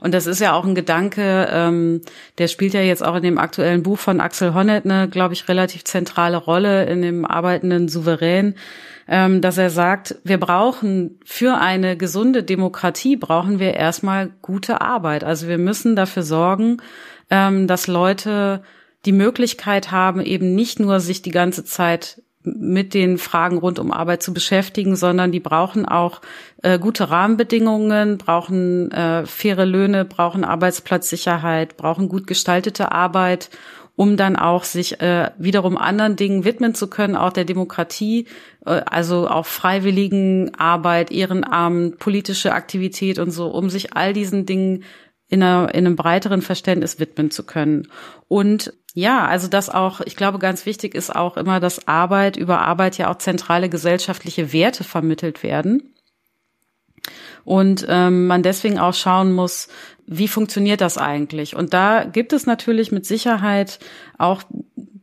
und 0.00 0.12
das 0.12 0.26
ist 0.26 0.40
ja 0.40 0.52
auch 0.52 0.64
ein 0.64 0.74
Gedanke, 0.74 1.48
ähm, 1.50 2.02
der 2.38 2.48
spielt 2.48 2.74
ja 2.74 2.80
jetzt 2.80 3.04
auch 3.04 3.16
in 3.16 3.22
dem 3.22 3.38
aktuellen 3.38 3.82
Buch 3.82 3.98
von 3.98 4.20
Axel 4.20 4.54
Honneth 4.54 4.84
eine, 4.84 5.08
glaube 5.08 5.34
ich, 5.34 5.48
relativ 5.48 5.84
zentrale 5.84 6.36
Rolle 6.36 6.84
in 6.86 7.02
dem 7.02 7.24
arbeitenden 7.24 7.88
Souverän, 7.88 8.54
ähm, 9.08 9.40
dass 9.40 9.56
er 9.56 9.70
sagt, 9.70 10.16
wir 10.24 10.38
brauchen 10.38 11.18
für 11.24 11.58
eine 11.58 11.96
gesunde 11.96 12.42
Demokratie 12.42 13.16
brauchen 13.16 13.58
wir 13.58 13.74
erstmal 13.74 14.30
gute 14.42 14.80
Arbeit. 14.80 15.24
Also 15.24 15.48
wir 15.48 15.58
müssen 15.58 15.96
dafür 15.96 16.22
sorgen, 16.22 16.78
ähm, 17.30 17.66
dass 17.66 17.86
Leute 17.86 18.62
die 19.04 19.12
Möglichkeit 19.12 19.92
haben, 19.92 20.20
eben 20.20 20.54
nicht 20.54 20.80
nur 20.80 21.00
sich 21.00 21.22
die 21.22 21.30
ganze 21.30 21.64
Zeit 21.64 22.22
mit 22.46 22.94
den 22.94 23.18
Fragen 23.18 23.58
rund 23.58 23.78
um 23.78 23.92
Arbeit 23.92 24.22
zu 24.22 24.32
beschäftigen, 24.32 24.96
sondern 24.96 25.32
die 25.32 25.40
brauchen 25.40 25.84
auch 25.84 26.20
äh, 26.62 26.78
gute 26.78 27.10
Rahmenbedingungen, 27.10 28.18
brauchen 28.18 28.90
äh, 28.92 29.26
faire 29.26 29.66
Löhne, 29.66 30.04
brauchen 30.04 30.44
Arbeitsplatzsicherheit, 30.44 31.76
brauchen 31.76 32.08
gut 32.08 32.26
gestaltete 32.26 32.92
Arbeit, 32.92 33.50
um 33.96 34.16
dann 34.16 34.36
auch 34.36 34.64
sich 34.64 35.00
äh, 35.00 35.30
wiederum 35.38 35.76
anderen 35.76 36.16
Dingen 36.16 36.44
widmen 36.44 36.74
zu 36.74 36.88
können, 36.88 37.16
auch 37.16 37.32
der 37.32 37.44
Demokratie, 37.44 38.26
äh, 38.64 38.82
also 38.86 39.28
auch 39.28 39.46
freiwilligen 39.46 40.54
Arbeit, 40.54 41.10
Ehrenamt, 41.10 41.98
politische 41.98 42.52
Aktivität 42.52 43.18
und 43.18 43.30
so, 43.30 43.48
um 43.48 43.70
sich 43.70 43.96
all 43.96 44.12
diesen 44.12 44.46
Dingen 44.46 44.84
in, 45.28 45.42
einer, 45.42 45.74
in 45.74 45.86
einem 45.86 45.96
breiteren 45.96 46.42
Verständnis 46.42 47.00
widmen 47.00 47.30
zu 47.30 47.44
können. 47.44 47.88
Und 48.28 48.72
ja, 48.98 49.26
also 49.26 49.46
das 49.46 49.68
auch, 49.68 50.00
ich 50.00 50.16
glaube, 50.16 50.38
ganz 50.38 50.64
wichtig 50.64 50.94
ist 50.94 51.14
auch 51.14 51.36
immer, 51.36 51.60
dass 51.60 51.86
Arbeit 51.86 52.38
über 52.38 52.62
Arbeit 52.62 52.96
ja 52.96 53.10
auch 53.10 53.18
zentrale 53.18 53.68
gesellschaftliche 53.68 54.54
Werte 54.54 54.84
vermittelt 54.84 55.42
werden. 55.42 55.92
Und 57.44 57.84
ähm, 57.90 58.26
man 58.26 58.42
deswegen 58.42 58.78
auch 58.78 58.94
schauen 58.94 59.34
muss, 59.34 59.68
wie 60.06 60.28
funktioniert 60.28 60.80
das 60.80 60.96
eigentlich? 60.96 61.54
Und 61.54 61.74
da 61.74 62.04
gibt 62.04 62.32
es 62.32 62.46
natürlich 62.46 62.90
mit 62.90 63.04
Sicherheit 63.04 63.80
auch 64.16 64.42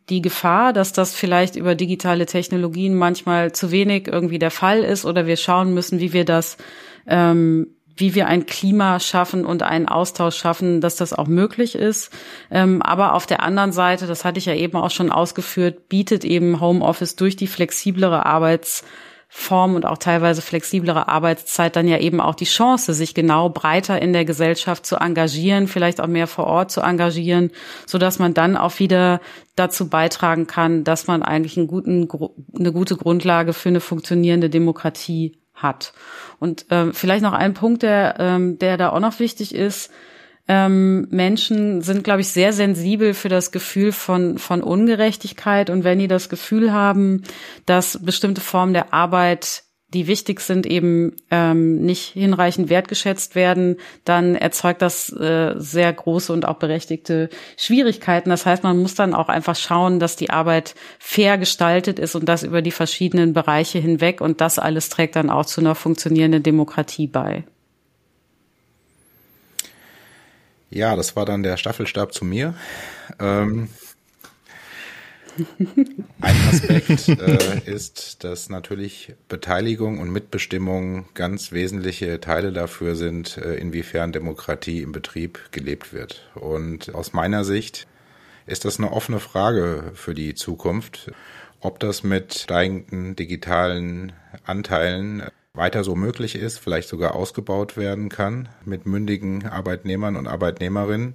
die 0.10 0.24
Gefahr, 0.24 0.74
dass 0.74 0.92
das 0.92 1.14
vielleicht 1.14 1.56
über 1.56 1.76
digitale 1.76 2.26
Technologien 2.26 2.96
manchmal 2.96 3.52
zu 3.52 3.70
wenig 3.70 4.08
irgendwie 4.08 4.40
der 4.40 4.50
Fall 4.50 4.80
ist 4.80 5.06
oder 5.06 5.28
wir 5.28 5.38
schauen 5.38 5.72
müssen, 5.72 6.00
wie 6.00 6.14
wir 6.14 6.26
das 6.26 6.58
ähm, 7.06 7.68
wie 7.96 8.16
wir 8.16 8.28
ein 8.28 8.46
Klima 8.46 9.00
schaffen 9.00 9.46
und 9.46 9.64
einen 9.64 9.88
Austausch 9.88 10.36
schaffen, 10.36 10.82
dass 10.82 10.96
das 10.96 11.14
auch 11.14 11.28
möglich 11.28 11.76
ist. 11.76 12.12
Ähm, 12.50 12.82
aber 12.82 13.14
auf 13.14 13.26
der 13.26 13.44
anderen 13.44 13.72
Seite, 13.72 14.08
das 14.08 14.26
hatte 14.26 14.40
ich 14.40 14.46
ja 14.46 14.56
eben 14.56 14.78
auch 14.78 14.92
schon 14.92 15.12
ausgeführt, 15.12 15.90
bietet 15.90 16.26
eben 16.26 16.60
Homeoffice 16.60 17.16
durch 17.16 17.36
die 17.36 17.48
flexiblere 17.48 18.26
Arbeitsform 18.26 19.76
und 19.76 19.86
auch 19.86 20.00
teilweise 20.00 20.42
flexiblere 20.42 21.08
Arbeitszeit 21.08 21.76
dann 21.76 21.88
ja 21.88 22.00
eben 22.00 22.20
auch 22.20 22.34
die 22.34 22.46
Chance, 22.46 22.96
sich 22.96 23.14
genau 23.14 23.50
breiter 23.50 24.02
in 24.02 24.12
der 24.12 24.26
Gesellschaft 24.26 24.88
zu 24.88 24.96
engagieren, 24.96 25.68
vielleicht 25.68 26.02
auch 26.02 26.08
mehr 26.08 26.28
vor 26.28 26.46
Ort 26.46 26.72
zu 26.72 26.82
engagieren, 26.82 27.52
so 27.86 28.00
dass 28.00 28.18
man 28.18 28.34
dann 28.34 28.58
auch 28.58 28.80
wieder 28.80 29.22
dazu 29.56 29.88
beitragen 29.88 30.48
kann, 30.48 30.84
dass 30.84 31.06
man 31.06 31.22
eigentlich 31.22 31.58
einen 31.58 31.68
guten, 31.68 32.08
eine 32.58 32.74
gute 32.74 32.98
Grundlage 32.98 33.54
für 33.54 33.70
eine 33.70 33.82
funktionierende 33.82 34.50
Demokratie 34.50 35.43
hat. 35.54 35.94
Und 36.40 36.66
ähm, 36.70 36.94
vielleicht 36.94 37.24
noch 37.24 37.34
ein 37.34 37.54
Punkt, 37.54 37.84
der, 37.84 38.16
ähm, 38.20 38.60
der 38.60 38.78
da 38.78 38.90
auch 38.90 39.00
noch 39.00 39.20
wichtig 39.20 39.54
ist. 39.56 39.92
Ähm, 40.48 41.08
Menschen 41.10 41.82
sind, 41.82 42.04
glaube 42.04 42.22
ich, 42.22 42.30
sehr 42.30 42.52
sensibel 42.52 43.14
für 43.14 43.30
das 43.30 43.52
Gefühl 43.52 43.92
von, 43.92 44.38
von 44.38 44.62
Ungerechtigkeit. 44.62 45.70
Und 45.70 45.84
wenn 45.84 46.00
die 46.00 46.08
das 46.08 46.28
Gefühl 46.30 46.74
haben, 46.74 47.24
dass 47.66 48.04
bestimmte 48.04 48.42
Formen 48.42 48.74
der 48.74 48.94
Arbeit 48.94 49.64
die 49.94 50.08
wichtig 50.08 50.42
sind, 50.42 50.66
eben 50.66 51.16
ähm, 51.30 51.82
nicht 51.82 52.14
hinreichend 52.14 52.70
wertgeschätzt 52.70 53.36
werden, 53.36 53.78
dann 54.06 54.36
erzeugt 54.36 54.82
das 54.82 55.12
äh, 55.14 55.54
sehr 55.58 55.94
große 55.94 56.34
und 56.34 56.48
auch 56.48 56.58
berechtigte 56.58 57.30
Schwierigkeiten. 57.58 58.30
Das 58.30 58.46
heißt, 58.46 58.64
man 58.64 58.80
muss 58.80 58.96
dann 58.96 59.14
auch 59.14 59.30
einfach 59.30 59.56
schauen, 59.56 60.00
dass 60.00 60.16
die 60.16 60.30
Arbeit 60.30 60.76
fair 61.00 61.38
gestaltet 61.38 62.00
ist 62.00 62.16
und 62.16 62.26
das 62.26 62.44
über 62.44 62.62
die 62.62 62.72
verschiedenen 62.72 63.34
Bereiche 63.34 63.80
hinweg. 63.80 64.22
Und 64.22 64.42
das 64.42 64.60
alles 64.60 64.90
trägt 64.90 65.16
dann 65.16 65.30
auch 65.30 65.46
zu 65.46 65.62
einer 65.62 65.76
funktionierenden 65.76 66.44
Demokratie 66.44 67.08
bei. 67.08 67.44
Ja, 70.70 70.96
das 70.96 71.16
war 71.16 71.26
dann 71.26 71.44
der 71.44 71.58
Staffelstab 71.58 72.14
zu 72.14 72.26
mir. 72.26 72.56
Ähm, 73.20 73.70
ein 76.22 76.36
Aspekt 76.50 77.08
äh, 77.10 77.62
ist, 77.66 78.24
dass 78.24 78.50
natürlich 78.50 79.14
Beteiligung 79.28 80.00
und 80.00 80.12
Mitbestimmung 80.12 81.06
ganz 81.14 81.52
wesentliche 81.52 82.20
Teile 82.20 82.54
dafür 82.54 82.96
sind, 82.96 83.38
äh, 83.38 83.56
inwiefern 83.56 84.12
Demokratie 84.12 84.82
im 84.82 84.92
Betrieb 84.92 85.40
gelebt 85.52 85.94
wird. 85.94 86.30
Und 86.36 86.94
aus 86.94 87.14
meiner 87.14 87.44
Sicht 87.44 87.88
ist 88.46 88.66
das 88.66 88.78
eine 88.78 88.92
offene 88.92 89.20
Frage 89.20 89.92
für 89.96 90.14
die 90.14 90.36
Zukunft, 90.36 91.12
ob 91.62 91.80
das 91.80 92.04
mit 92.04 92.34
steigenden 92.34 93.16
digitalen 93.16 94.12
Anteilen 94.46 95.24
weiter 95.56 95.84
so 95.84 95.94
möglich 95.94 96.34
ist, 96.34 96.58
vielleicht 96.58 96.90
sogar 96.90 97.14
ausgebaut 97.14 97.78
werden 97.78 98.10
kann 98.10 98.50
mit 98.66 98.88
mündigen 98.88 99.46
Arbeitnehmern 99.46 100.16
und 100.16 100.26
Arbeitnehmerinnen 100.26 101.14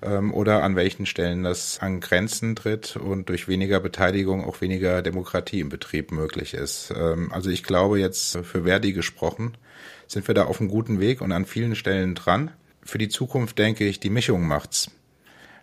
ähm, 0.00 0.32
oder 0.32 0.62
an 0.62 0.74
welchen 0.74 1.04
Stellen 1.04 1.42
das 1.42 1.78
an 1.78 2.00
Grenzen 2.00 2.56
tritt 2.56 2.96
und 2.96 3.28
durch 3.28 3.46
weniger 3.46 3.78
Beteiligung 3.78 4.42
auch 4.42 4.62
weniger 4.62 5.02
Demokratie 5.02 5.60
im 5.60 5.68
Betrieb 5.68 6.12
möglich 6.12 6.54
ist. 6.54 6.94
Ähm, 6.96 7.30
also 7.30 7.50
ich 7.50 7.62
glaube 7.62 8.00
jetzt 8.00 8.38
für 8.38 8.62
Verdi 8.64 8.94
gesprochen, 8.94 9.58
sind 10.06 10.26
wir 10.28 10.34
da 10.34 10.46
auf 10.46 10.62
einem 10.62 10.70
guten 10.70 10.98
Weg 10.98 11.20
und 11.20 11.30
an 11.30 11.44
vielen 11.44 11.74
Stellen 11.74 12.14
dran. 12.14 12.50
Für 12.82 12.96
die 12.96 13.10
Zukunft 13.10 13.58
denke 13.58 13.84
ich, 13.84 14.00
die 14.00 14.08
Mischung 14.08 14.48
macht's. 14.48 14.90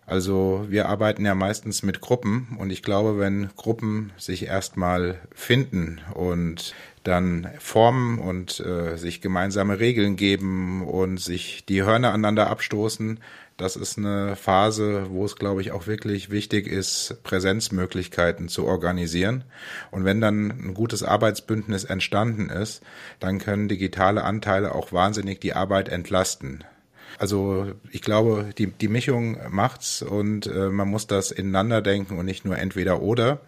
Also 0.07 0.65
wir 0.69 0.87
arbeiten 0.87 1.25
ja 1.25 1.33
meistens 1.33 1.81
mit 1.81 1.99
Gruppen 1.99 2.57
und 2.59 2.69
ich 2.69 2.83
glaube, 2.83 3.17
wenn 3.17 3.49
Gruppen 3.55 4.13
sich 4.17 4.45
erstmal 4.45 5.19
finden 5.33 5.99
und 6.13 6.75
dann 7.03 7.49
formen 7.59 8.19
und 8.19 8.59
äh, 8.59 8.97
sich 8.97 9.21
gemeinsame 9.21 9.79
Regeln 9.79 10.15
geben 10.15 10.85
und 10.85 11.19
sich 11.19 11.65
die 11.65 11.83
Hörner 11.83 12.09
aneinander 12.09 12.49
abstoßen, 12.49 13.19
das 13.57 13.77
ist 13.77 13.97
eine 13.97 14.35
Phase, 14.35 15.07
wo 15.09 15.23
es, 15.23 15.37
glaube 15.37 15.61
ich, 15.61 15.71
auch 15.71 15.87
wirklich 15.87 16.29
wichtig 16.29 16.67
ist, 16.67 17.23
Präsenzmöglichkeiten 17.23 18.49
zu 18.49 18.65
organisieren. 18.65 19.45
Und 19.91 20.03
wenn 20.03 20.19
dann 20.19 20.51
ein 20.51 20.73
gutes 20.73 21.03
Arbeitsbündnis 21.03 21.85
entstanden 21.85 22.49
ist, 22.49 22.83
dann 23.19 23.39
können 23.39 23.69
digitale 23.69 24.23
Anteile 24.23 24.75
auch 24.75 24.91
wahnsinnig 24.91 25.39
die 25.39 25.53
Arbeit 25.53 25.87
entlasten. 25.87 26.65
Also 27.17 27.71
ich 27.91 28.01
glaube, 28.01 28.49
die, 28.57 28.67
die 28.67 28.87
Mischung 28.87 29.37
macht's 29.49 30.01
und 30.01 30.47
äh, 30.47 30.69
man 30.69 30.89
muss 30.89 31.07
das 31.07 31.31
ineinander 31.31 31.81
denken 31.81 32.17
und 32.17 32.25
nicht 32.25 32.45
nur 32.45 32.57
entweder 32.57 33.01
oder. 33.01 33.39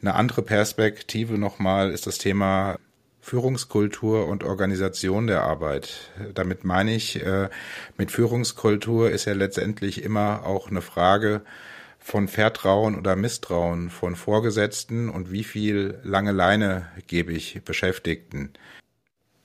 Eine 0.00 0.14
andere 0.14 0.42
Perspektive 0.42 1.38
nochmal 1.38 1.90
ist 1.90 2.06
das 2.06 2.18
Thema 2.18 2.78
Führungskultur 3.20 4.28
und 4.28 4.44
Organisation 4.44 5.26
der 5.26 5.42
Arbeit. 5.42 6.12
Damit 6.34 6.64
meine 6.64 6.94
ich, 6.94 7.24
äh, 7.24 7.48
mit 7.96 8.12
Führungskultur 8.12 9.10
ist 9.10 9.24
ja 9.24 9.32
letztendlich 9.32 10.04
immer 10.04 10.46
auch 10.46 10.70
eine 10.70 10.80
Frage 10.80 11.42
von 11.98 12.28
Vertrauen 12.28 12.96
oder 12.96 13.16
Misstrauen 13.16 13.90
von 13.90 14.14
Vorgesetzten 14.14 15.08
und 15.08 15.32
wie 15.32 15.42
viel 15.42 15.98
lange 16.04 16.30
Leine 16.30 16.86
gebe 17.08 17.32
ich 17.32 17.62
Beschäftigten. 17.64 18.52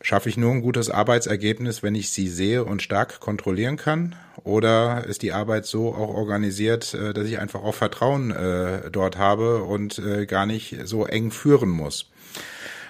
Schaffe 0.03 0.29
ich 0.29 0.37
nur 0.37 0.51
ein 0.51 0.61
gutes 0.61 0.89
Arbeitsergebnis, 0.89 1.83
wenn 1.83 1.93
ich 1.93 2.09
sie 2.09 2.27
sehe 2.27 2.63
und 2.63 2.81
stark 2.81 3.19
kontrollieren 3.19 3.77
kann? 3.77 4.15
Oder 4.43 5.05
ist 5.05 5.21
die 5.21 5.31
Arbeit 5.31 5.67
so 5.67 5.93
auch 5.93 6.09
organisiert, 6.09 6.95
äh, 6.95 7.13
dass 7.13 7.27
ich 7.27 7.37
einfach 7.37 7.61
auch 7.61 7.75
Vertrauen 7.75 8.31
äh, 8.31 8.89
dort 8.91 9.17
habe 9.17 9.63
und 9.63 9.99
äh, 9.99 10.25
gar 10.25 10.47
nicht 10.47 10.75
so 10.85 11.05
eng 11.05 11.29
führen 11.29 11.69
muss? 11.69 12.09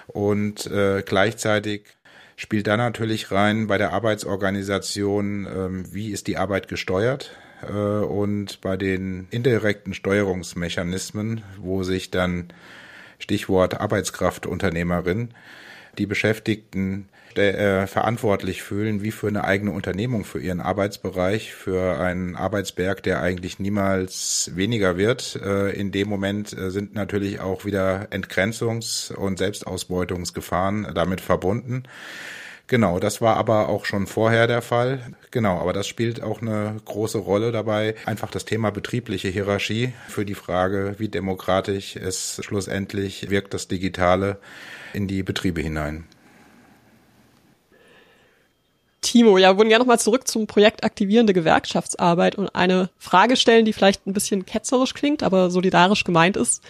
Und 0.06 0.66
äh, 0.66 1.02
gleichzeitig 1.04 1.82
spielt 2.36 2.66
da 2.66 2.78
natürlich 2.78 3.30
rein 3.30 3.66
bei 3.66 3.76
der 3.76 3.92
Arbeitsorganisation, 3.92 5.46
äh, 5.46 5.94
wie 5.94 6.12
ist 6.12 6.26
die 6.28 6.38
Arbeit 6.38 6.66
gesteuert? 6.66 7.36
Äh, 7.62 7.72
und 7.72 8.62
bei 8.62 8.78
den 8.78 9.28
indirekten 9.30 9.92
Steuerungsmechanismen, 9.92 11.42
wo 11.58 11.82
sich 11.82 12.10
dann 12.10 12.48
Stichwort 13.18 13.80
Arbeitskraftunternehmerin 13.80 15.34
die 15.98 16.06
Beschäftigten 16.06 17.08
äh, 17.36 17.86
verantwortlich 17.86 18.62
fühlen, 18.62 19.02
wie 19.02 19.10
für 19.10 19.28
eine 19.28 19.44
eigene 19.44 19.70
Unternehmung 19.72 20.24
für 20.24 20.40
ihren 20.40 20.60
Arbeitsbereich, 20.60 21.54
für 21.54 21.98
einen 21.98 22.36
Arbeitsberg, 22.36 23.02
der 23.02 23.22
eigentlich 23.22 23.58
niemals 23.58 24.50
weniger 24.54 24.96
wird. 24.96 25.40
Äh, 25.42 25.70
in 25.70 25.92
dem 25.92 26.08
Moment 26.08 26.52
äh, 26.52 26.70
sind 26.70 26.94
natürlich 26.94 27.40
auch 27.40 27.64
wieder 27.64 28.08
Entgrenzungs- 28.10 29.12
und 29.12 29.38
Selbstausbeutungsgefahren 29.38 30.88
damit 30.94 31.20
verbunden. 31.20 31.84
Genau, 32.72 32.98
das 32.98 33.20
war 33.20 33.36
aber 33.36 33.68
auch 33.68 33.84
schon 33.84 34.06
vorher 34.06 34.46
der 34.46 34.62
Fall. 34.62 35.14
Genau, 35.30 35.58
aber 35.58 35.74
das 35.74 35.86
spielt 35.86 36.22
auch 36.22 36.40
eine 36.40 36.80
große 36.86 37.18
Rolle 37.18 37.52
dabei. 37.52 37.96
Einfach 38.06 38.30
das 38.30 38.46
Thema 38.46 38.70
betriebliche 38.70 39.28
Hierarchie 39.28 39.92
für 40.08 40.24
die 40.24 40.34
Frage, 40.34 40.94
wie 40.96 41.10
demokratisch 41.10 41.96
es 41.96 42.40
schlussendlich 42.42 43.28
wirkt, 43.28 43.52
das 43.52 43.68
Digitale 43.68 44.38
in 44.94 45.06
die 45.06 45.22
Betriebe 45.22 45.60
hinein. 45.60 46.06
Timo, 49.02 49.36
ja, 49.36 49.58
würden 49.58 49.68
gerne 49.68 49.84
nochmal 49.84 50.00
zurück 50.00 50.26
zum 50.26 50.46
Projekt 50.46 50.82
aktivierende 50.82 51.34
Gewerkschaftsarbeit 51.34 52.36
und 52.36 52.54
eine 52.54 52.88
Frage 52.96 53.36
stellen, 53.36 53.66
die 53.66 53.74
vielleicht 53.74 54.06
ein 54.06 54.14
bisschen 54.14 54.46
ketzerisch 54.46 54.94
klingt, 54.94 55.22
aber 55.22 55.50
solidarisch 55.50 56.04
gemeint 56.04 56.38
ist. 56.38 56.62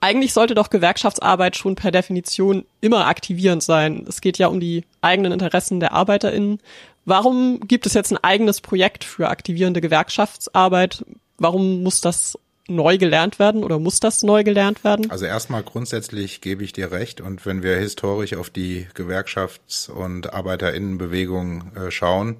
Eigentlich 0.00 0.32
sollte 0.32 0.54
doch 0.54 0.70
Gewerkschaftsarbeit 0.70 1.56
schon 1.56 1.74
per 1.74 1.90
Definition 1.90 2.64
immer 2.80 3.06
aktivierend 3.06 3.62
sein. 3.62 4.06
Es 4.08 4.20
geht 4.22 4.38
ja 4.38 4.48
um 4.48 4.58
die 4.58 4.84
eigenen 5.02 5.32
Interessen 5.32 5.78
der 5.78 5.92
ArbeiterInnen. 5.92 6.58
Warum 7.04 7.60
gibt 7.60 7.86
es 7.86 7.94
jetzt 7.94 8.10
ein 8.10 8.22
eigenes 8.24 8.60
Projekt 8.60 9.04
für 9.04 9.28
aktivierende 9.28 9.80
Gewerkschaftsarbeit? 9.80 11.04
Warum 11.38 11.82
muss 11.82 12.00
das 12.00 12.38
neu 12.70 12.96
gelernt 12.98 13.38
werden 13.38 13.64
oder 13.64 13.78
muss 13.78 14.00
das 14.00 14.22
neu 14.22 14.44
gelernt 14.44 14.84
werden? 14.84 15.10
Also 15.10 15.26
erstmal 15.26 15.62
grundsätzlich 15.62 16.40
gebe 16.40 16.64
ich 16.64 16.72
dir 16.72 16.92
recht 16.92 17.20
und 17.20 17.44
wenn 17.44 17.62
wir 17.62 17.76
historisch 17.76 18.34
auf 18.34 18.48
die 18.48 18.86
Gewerkschafts- 18.94 19.90
und 19.90 20.32
Arbeiterinnenbewegung 20.32 21.74
äh, 21.74 21.90
schauen, 21.90 22.36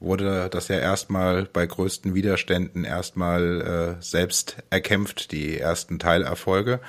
wurde 0.00 0.48
das 0.50 0.68
ja 0.68 0.78
erstmal 0.78 1.44
bei 1.44 1.66
größten 1.66 2.14
Widerständen 2.14 2.84
erstmal 2.84 3.96
äh, 3.98 4.02
selbst 4.02 4.56
erkämpft, 4.70 5.32
die 5.32 5.58
ersten 5.58 5.98
Teilerfolge, 5.98 6.80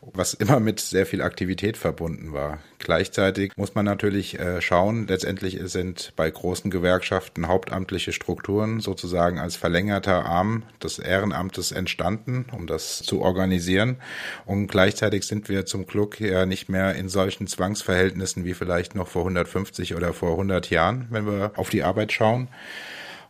was 0.00 0.34
immer 0.34 0.60
mit 0.60 0.80
sehr 0.80 1.06
viel 1.06 1.22
Aktivität 1.22 1.76
verbunden 1.76 2.32
war. 2.32 2.58
Gleichzeitig 2.78 3.52
muss 3.56 3.74
man 3.74 3.86
natürlich 3.86 4.38
äh, 4.38 4.60
schauen, 4.60 5.06
letztendlich 5.06 5.58
sind 5.64 6.12
bei 6.16 6.30
großen 6.30 6.70
Gewerkschaften 6.70 7.48
hauptamtliche 7.48 8.12
Strukturen 8.12 8.80
sozusagen 8.80 9.38
als 9.38 9.56
verlängerter 9.56 10.26
Arm 10.26 10.64
des 10.82 10.98
Ehrenamtes 10.98 11.72
entstanden, 11.72 12.44
um 12.52 12.66
das 12.66 12.98
zu 12.98 13.22
organisieren. 13.22 13.96
Und 14.44 14.66
gleichzeitig 14.66 15.26
sind 15.26 15.48
wir 15.48 15.64
zum 15.64 15.86
Glück 15.86 16.20
ja 16.20 16.44
nicht 16.44 16.68
mehr 16.68 16.94
in 16.94 17.08
solchen 17.08 17.46
Zwangsverhältnissen 17.46 18.44
wie 18.44 18.52
vielleicht 18.52 18.94
noch 18.94 19.08
vor 19.08 19.22
150 19.22 19.94
oder 19.94 20.12
vor 20.12 20.32
100 20.32 20.68
Jahren, 20.68 21.06
wenn 21.08 21.26
wir 21.26 21.52
auf 21.56 21.70
die 21.70 21.84
Arbeit 21.84 22.12
schauen. 22.12 22.43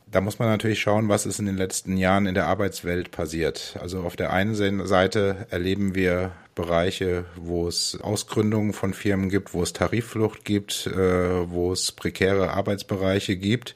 Da 0.06 0.20
muss 0.20 0.38
man 0.38 0.48
natürlich 0.48 0.80
schauen, 0.80 1.08
was 1.08 1.26
ist 1.26 1.40
in 1.40 1.46
den 1.46 1.56
letzten 1.56 1.96
Jahren 1.96 2.26
in 2.26 2.34
der 2.34 2.46
Arbeitswelt 2.46 3.10
passiert. 3.10 3.76
Also 3.80 4.02
auf 4.02 4.14
der 4.14 4.32
einen 4.32 4.54
Seite 4.86 5.46
erleben 5.50 5.94
wir 5.94 6.30
Bereiche, 6.54 7.24
wo 7.34 7.66
es 7.66 7.98
Ausgründungen 8.00 8.72
von 8.74 8.94
Firmen 8.94 9.28
gibt, 9.28 9.54
wo 9.54 9.62
es 9.62 9.72
Tarifflucht 9.72 10.44
gibt, 10.44 10.86
äh, 10.86 11.50
wo 11.50 11.72
es 11.72 11.90
prekäre 11.90 12.50
Arbeitsbereiche 12.50 13.36
gibt 13.36 13.74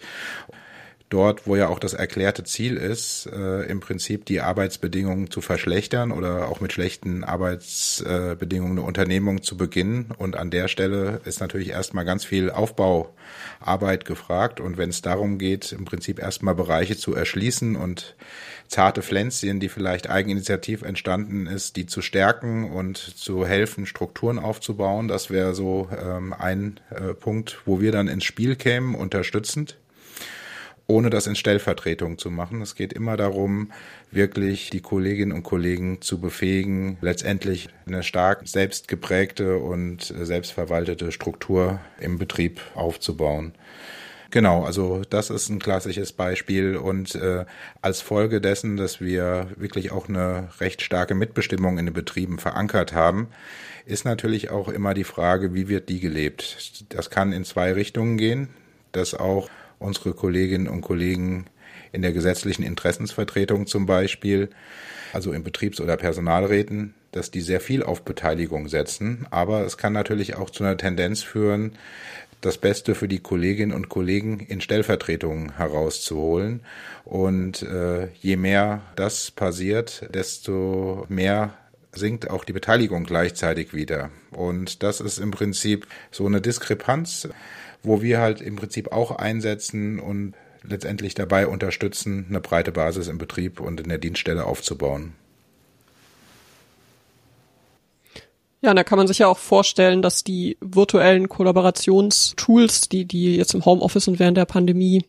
dort, 1.09 1.47
wo 1.47 1.57
ja 1.57 1.69
auch 1.69 1.79
das 1.79 1.95
erklärte 1.95 2.45
Ziel 2.45 2.77
ist, 2.77 3.27
äh, 3.27 3.63
im 3.63 3.81
Prinzip 3.81 4.27
die 4.27 4.41
Arbeitsbedingungen 4.41 5.31
zu 5.31 5.41
verschlechtern 5.41 6.13
oder 6.13 6.49
auch 6.49 6.61
mit 6.61 6.73
schlechten 6.73 7.25
Arbeitsbedingungen 7.25 8.79
eine 8.79 8.87
Unternehmung 8.87 9.43
zu 9.43 9.57
beginnen. 9.57 10.13
Und 10.19 10.37
an 10.37 10.51
der 10.51 10.69
Stelle 10.69 11.21
ist 11.25 11.41
natürlich 11.41 11.71
erstmal 11.71 12.05
ganz 12.05 12.25
viel 12.25 12.51
Aufbauarbeit 12.51 14.05
gefragt. 14.05 14.61
Und 14.61 14.77
wenn 14.77 14.91
es 14.91 15.01
darum 15.01 15.39
geht, 15.39 15.73
im 15.73 15.85
Prinzip 15.87 16.19
erstmal 16.19 16.55
Bereiche 16.55 16.97
zu 16.97 17.15
erschließen 17.15 17.77
und 17.77 18.15
zarte 18.69 19.01
Pflänzchen, 19.01 19.61
die 19.61 19.71
vielleicht 19.71 20.11
eigeninitiativ 20.11 20.83
entstanden 20.83 21.47
ist, 21.47 21.77
die 21.77 21.87
zu 21.87 22.03
stärken 22.03 22.71
und 22.71 22.99
zu 22.99 23.47
helfen, 23.47 23.87
Strukturen 23.87 24.39
aufzubauen, 24.39 25.09
das 25.09 25.31
wäre 25.31 25.55
so 25.55 25.89
ähm, 25.99 26.35
ein 26.35 26.81
äh, 26.91 27.15
Punkt, 27.15 27.63
wo 27.65 27.81
wir 27.81 27.93
dann 27.93 28.09
ins 28.09 28.25
Spiel 28.25 28.57
kämen, 28.57 28.95
unterstützend. 28.95 29.79
Ohne 30.89 31.11
das 31.11 31.27
in 31.27 31.37
Stellvertretung 31.37 32.17
zu 32.17 32.31
machen. 32.31 32.63
Es 32.63 32.75
geht 32.75 32.95
immer 32.95 33.19
darum, 33.19 33.71
wirklich 34.11 34.71
die 34.71 34.81
Kolleginnen 34.81 35.33
und 35.33 35.43
Kollegen 35.43 36.01
zu 36.01 36.19
befähigen, 36.19 36.97
letztendlich 37.03 37.69
eine 37.87 38.03
stark 38.03 38.49
selbstgeprägte 38.49 39.59
und 39.59 40.03
selbstverwaltete 40.03 41.13
Struktur 41.13 41.79
im 42.01 42.19
Betrieb 42.19 42.63
aufzubauen. 42.75 43.53
Genau, 44.31 44.65
also 44.65 45.03
das 45.09 45.31
ist 45.31 45.49
ein 45.49 45.59
klassisches 45.59 46.13
Beispiel 46.13 46.77
und 46.77 47.15
äh, 47.15 47.45
als 47.81 48.03
Folge 48.03 48.41
dessen, 48.41 48.77
dass 48.77 49.01
wir 49.01 49.49
wirklich 49.57 49.91
auch 49.91 50.09
eine 50.09 50.49
recht 50.61 50.83
starke 50.83 51.15
Mitbestimmung 51.15 51.79
in 51.79 51.87
den 51.87 51.95
Betrieben 51.95 52.39
verankert 52.39 52.93
haben, 52.93 53.29
ist 53.87 54.05
natürlich 54.05 54.51
auch 54.51 54.69
immer 54.69 54.93
die 54.93 55.05
Frage, 55.05 55.55
wie 55.55 55.69
wird 55.69 55.89
die 55.89 56.01
gelebt? 56.01 56.87
Das 56.91 57.09
kann 57.09 57.33
in 57.33 57.45
zwei 57.45 57.73
Richtungen 57.73 58.19
gehen, 58.19 58.49
dass 58.93 59.15
auch 59.15 59.49
unsere 59.79 60.13
Kolleginnen 60.13 60.69
und 60.69 60.81
Kollegen 60.81 61.47
in 61.93 62.03
der 62.03 62.13
gesetzlichen 62.13 62.63
Interessensvertretung 62.63 63.67
zum 63.67 63.87
Beispiel, 63.87 64.51
also 65.13 65.33
in 65.33 65.43
Betriebs- 65.43 65.81
oder 65.81 65.97
Personalräten, 65.97 66.95
dass 67.13 67.31
die 67.31 67.41
sehr 67.41 67.61
viel 67.61 67.83
auf 67.83 68.03
Beteiligung 68.03 68.69
setzen. 68.69 69.27
Aber 69.31 69.65
es 69.65 69.79
kann 69.79 69.93
natürlich 69.93 70.37
auch 70.37 70.51
zu 70.51 70.65
einer 70.65 70.77
Tendenz 70.77 71.23
führen, 71.23 71.73
das 72.41 72.59
Beste 72.59 72.95
für 72.95 73.09
die 73.09 73.19
Kolleginnen 73.19 73.73
und 73.73 73.89
Kollegen 73.89 74.41
in 74.41 74.61
Stellvertretungen 74.61 75.57
herauszuholen. 75.57 76.61
Und 77.05 77.63
äh, 77.63 78.09
je 78.21 78.37
mehr 78.37 78.83
das 78.97 79.31
passiert, 79.31 80.09
desto 80.15 81.07
mehr 81.09 81.55
sinkt 81.93 82.31
auch 82.31 82.45
die 82.45 82.53
Beteiligung 82.53 83.05
gleichzeitig 83.05 83.75
wieder. 83.75 84.11
Und 84.31 84.83
das 84.83 85.01
ist 85.01 85.19
im 85.19 85.31
Prinzip 85.31 85.87
so 86.11 86.27
eine 86.27 86.41
Diskrepanz, 86.41 87.29
wo 87.83 88.03
wir 88.03 88.19
halt 88.19 88.41
im 88.41 88.57
Prinzip 88.57 88.93
auch 88.93 89.13
einsetzen 89.13 89.99
und 89.99 90.35
letztendlich 90.63 91.15
dabei 91.15 91.47
unterstützen, 91.47 92.27
eine 92.29 92.41
breite 92.41 92.73
Basis 92.73 93.09
im 93.09 93.19
Betrieb 93.19 93.61
und 93.61 93.81
in 93.81 93.89
der 93.89 93.99
Dienststelle 93.99 94.45
aufzubauen. 94.45 95.15
Ja, 98.61 98.75
da 98.75 98.83
kann 98.83 98.99
man 98.99 99.07
sich 99.07 99.19
ja 99.19 99.29
auch 99.29 99.39
vorstellen, 99.39 100.03
dass 100.03 100.25
die 100.25 100.59
virtuellen 100.61 101.29
Kollaborationstools, 101.29 102.89
die, 102.89 103.05
die 103.05 103.37
jetzt 103.37 103.55
im 103.55 103.65
Homeoffice 103.65 104.09
und 104.09 104.19
während 104.19 104.37
der 104.37 104.47
Pandemie 104.47 105.05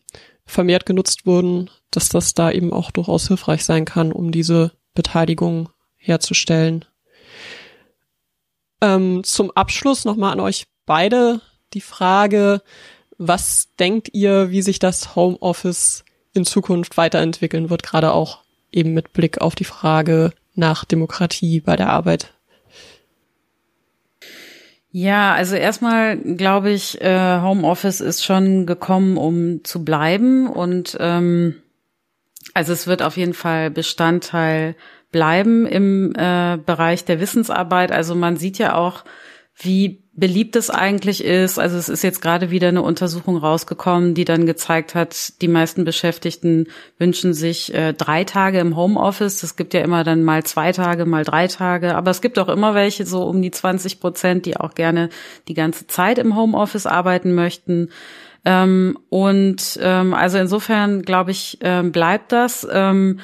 vermehrt 0.45 0.85
genutzt 0.85 1.25
wurden, 1.25 1.69
dass 1.89 2.09
das 2.09 2.35
da 2.35 2.51
eben 2.51 2.71
auch 2.71 2.91
durchaus 2.91 3.27
hilfreich 3.27 3.65
sein 3.65 3.85
kann, 3.85 4.11
um 4.11 4.31
diese 4.31 4.71
Beteiligung 4.93 5.69
herzustellen. 5.97 6.85
Ähm, 8.81 9.23
zum 9.23 9.51
Abschluss 9.51 10.05
nochmal 10.05 10.31
an 10.31 10.39
euch 10.39 10.65
beide 10.85 11.41
die 11.73 11.81
Frage, 11.81 12.61
was 13.17 13.69
denkt 13.79 14.09
ihr, 14.13 14.49
wie 14.51 14.61
sich 14.61 14.79
das 14.79 15.15
Homeoffice 15.15 16.03
in 16.33 16.45
Zukunft 16.45 16.97
weiterentwickeln 16.97 17.69
wird, 17.69 17.83
gerade 17.83 18.13
auch 18.13 18.39
eben 18.71 18.93
mit 18.93 19.13
Blick 19.13 19.41
auf 19.41 19.55
die 19.55 19.65
Frage 19.65 20.31
nach 20.55 20.85
Demokratie 20.85 21.59
bei 21.59 21.75
der 21.75 21.89
Arbeit? 21.89 22.33
Ja, 24.91 25.33
also 25.33 25.55
erstmal 25.55 26.17
glaube 26.17 26.71
ich, 26.71 26.99
äh, 27.01 27.41
Homeoffice 27.41 28.01
ist 28.01 28.23
schon 28.25 28.65
gekommen, 28.65 29.17
um 29.17 29.63
zu 29.63 29.85
bleiben 29.85 30.47
und 30.47 30.97
ähm, 30.99 31.55
also 32.53 32.73
es 32.73 32.87
wird 32.87 33.03
auf 33.03 33.15
jeden 33.15 33.35
Fall 33.35 33.69
Bestandteil 33.69 34.75
bleiben 35.11 35.65
im 35.67 36.13
äh, 36.15 36.57
Bereich 36.57 37.05
der 37.05 37.19
Wissensarbeit. 37.19 37.91
Also 37.91 38.15
man 38.15 38.37
sieht 38.37 38.57
ja 38.57 38.75
auch, 38.75 39.03
wie 39.55 40.03
beliebt 40.19 40.55
es 40.55 40.69
eigentlich 40.69 41.23
ist. 41.23 41.59
Also 41.59 41.77
es 41.77 41.89
ist 41.89 42.03
jetzt 42.03 42.21
gerade 42.21 42.51
wieder 42.51 42.67
eine 42.67 42.81
Untersuchung 42.81 43.37
rausgekommen, 43.37 44.13
die 44.13 44.25
dann 44.25 44.45
gezeigt 44.45 44.95
hat, 44.95 45.41
die 45.41 45.47
meisten 45.47 45.85
Beschäftigten 45.85 46.67
wünschen 46.97 47.33
sich 47.33 47.73
äh, 47.73 47.93
drei 47.93 48.23
Tage 48.23 48.59
im 48.59 48.75
Homeoffice. 48.75 49.43
Es 49.43 49.55
gibt 49.55 49.73
ja 49.73 49.81
immer 49.81 50.03
dann 50.03 50.23
mal 50.23 50.43
zwei 50.43 50.71
Tage, 50.71 51.05
mal 51.05 51.23
drei 51.23 51.47
Tage. 51.47 51.95
Aber 51.95 52.11
es 52.11 52.21
gibt 52.21 52.37
auch 52.39 52.49
immer 52.49 52.75
welche, 52.75 53.05
so 53.05 53.23
um 53.23 53.41
die 53.41 53.51
20 53.51 53.99
Prozent, 53.99 54.45
die 54.45 54.57
auch 54.57 54.75
gerne 54.75 55.09
die 55.47 55.53
ganze 55.53 55.87
Zeit 55.87 56.17
im 56.17 56.35
Homeoffice 56.35 56.85
arbeiten 56.85 57.33
möchten. 57.33 57.89
Ähm, 58.45 58.97
und 59.09 59.79
ähm, 59.81 60.13
also 60.13 60.37
insofern 60.37 61.01
glaube 61.01 61.31
ich, 61.31 61.57
ähm, 61.61 61.91
bleibt 61.91 62.31
das. 62.31 62.67
Ähm, 62.71 63.19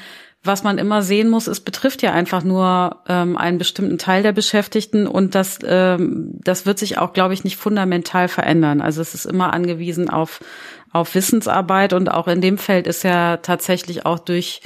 was 0.46 0.64
man 0.64 0.78
immer 0.78 1.02
sehen 1.02 1.30
muss, 1.30 1.48
es 1.48 1.60
betrifft 1.60 2.02
ja 2.02 2.14
einfach 2.14 2.44
nur 2.44 3.02
ähm, 3.08 3.38
einen 3.38 3.58
bestimmten 3.58 3.98
Teil 3.98 4.24
der 4.24 4.32
Beschäftigten 4.32 5.08
und 5.08 5.36
das, 5.36 5.60
ähm, 5.66 6.32
das 6.44 6.66
wird 6.66 6.80
sich 6.80 6.98
auch, 6.98 7.14
glaube 7.14 7.34
ich, 7.34 7.44
nicht 7.44 7.58
fundamental 7.58 8.28
verändern. 8.28 8.82
Also 8.82 9.02
es 9.02 9.14
ist 9.14 9.26
immer 9.26 9.54
angewiesen 9.54 10.10
auf, 10.10 10.40
auf 10.92 11.16
Wissensarbeit 11.16 11.94
und 11.94 12.10
auch 12.10 12.28
in 12.28 12.42
dem 12.42 12.58
Feld 12.58 12.88
ist 12.88 13.04
ja 13.04 13.38
tatsächlich 13.38 14.06
auch 14.06 14.20
durch 14.20 14.62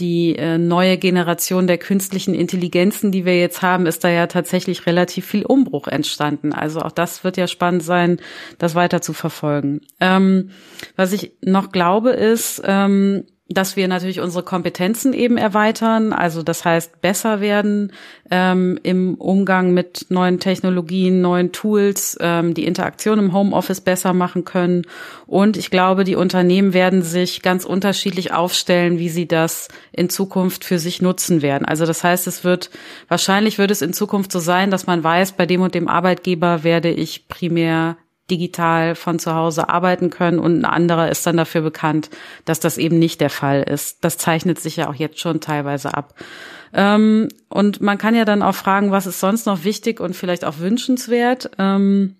die 0.00 0.36
äh, 0.36 0.58
neue 0.58 0.96
Generation 0.96 1.66
der 1.66 1.78
künstlichen 1.78 2.34
Intelligenzen, 2.34 3.10
die 3.10 3.24
wir 3.24 3.38
jetzt 3.38 3.62
haben, 3.62 3.86
ist 3.86 4.04
da 4.04 4.08
ja 4.08 4.26
tatsächlich 4.26 4.86
relativ 4.86 5.26
viel 5.26 5.44
Umbruch 5.44 5.88
entstanden. 5.88 6.52
Also 6.52 6.80
auch 6.80 6.92
das 6.92 7.24
wird 7.24 7.36
ja 7.36 7.46
spannend 7.46 7.82
sein, 7.82 8.20
das 8.58 8.74
weiter 8.74 9.00
zu 9.00 9.12
verfolgen. 9.12 9.80
Ähm, 10.00 10.50
was 10.96 11.12
ich 11.12 11.32
noch 11.42 11.72
glaube 11.72 12.10
ist, 12.10 12.62
ähm, 12.64 13.24
dass 13.50 13.76
wir 13.76 13.88
natürlich 13.88 14.20
unsere 14.20 14.44
Kompetenzen 14.44 15.14
eben 15.14 15.38
erweitern, 15.38 16.12
also 16.12 16.42
das 16.42 16.66
heißt 16.66 17.00
besser 17.00 17.40
werden 17.40 17.92
ähm, 18.30 18.78
im 18.82 19.14
Umgang 19.14 19.72
mit 19.72 20.04
neuen 20.10 20.38
Technologien, 20.38 21.22
neuen 21.22 21.50
Tools, 21.50 22.18
ähm, 22.20 22.52
die 22.52 22.66
Interaktion 22.66 23.18
im 23.18 23.32
Homeoffice 23.32 23.80
besser 23.80 24.12
machen 24.12 24.44
können. 24.44 24.82
Und 25.26 25.56
ich 25.56 25.70
glaube, 25.70 26.04
die 26.04 26.14
Unternehmen 26.14 26.74
werden 26.74 27.00
sich 27.00 27.40
ganz 27.40 27.64
unterschiedlich 27.64 28.34
aufstellen, 28.34 28.98
wie 28.98 29.08
sie 29.08 29.26
das 29.26 29.68
in 29.92 30.10
Zukunft 30.10 30.66
für 30.66 30.78
sich 30.78 31.00
nutzen 31.00 31.40
werden. 31.40 31.64
Also 31.64 31.86
das 31.86 32.04
heißt, 32.04 32.26
es 32.26 32.44
wird 32.44 32.68
wahrscheinlich 33.08 33.56
wird 33.56 33.70
es 33.70 33.80
in 33.80 33.94
Zukunft 33.94 34.30
so 34.30 34.40
sein, 34.40 34.70
dass 34.70 34.86
man 34.86 35.02
weiß, 35.02 35.32
bei 35.32 35.46
dem 35.46 35.62
und 35.62 35.74
dem 35.74 35.88
Arbeitgeber 35.88 36.64
werde 36.64 36.90
ich 36.90 37.28
primär 37.28 37.96
digital 38.30 38.94
von 38.94 39.18
zu 39.18 39.34
Hause 39.34 39.68
arbeiten 39.68 40.10
können 40.10 40.38
und 40.38 40.60
ein 40.60 40.64
anderer 40.64 41.10
ist 41.10 41.26
dann 41.26 41.36
dafür 41.36 41.62
bekannt, 41.62 42.10
dass 42.44 42.60
das 42.60 42.78
eben 42.78 42.98
nicht 42.98 43.20
der 43.20 43.30
Fall 43.30 43.62
ist. 43.62 44.04
Das 44.04 44.18
zeichnet 44.18 44.60
sich 44.60 44.76
ja 44.76 44.88
auch 44.88 44.94
jetzt 44.94 45.18
schon 45.20 45.40
teilweise 45.40 45.94
ab. 45.94 46.14
Ähm, 46.72 47.28
und 47.48 47.80
man 47.80 47.98
kann 47.98 48.14
ja 48.14 48.24
dann 48.24 48.42
auch 48.42 48.54
fragen, 48.54 48.90
was 48.90 49.06
ist 49.06 49.20
sonst 49.20 49.46
noch 49.46 49.64
wichtig 49.64 50.00
und 50.00 50.14
vielleicht 50.14 50.44
auch 50.44 50.58
wünschenswert. 50.58 51.50
Ähm, 51.58 52.16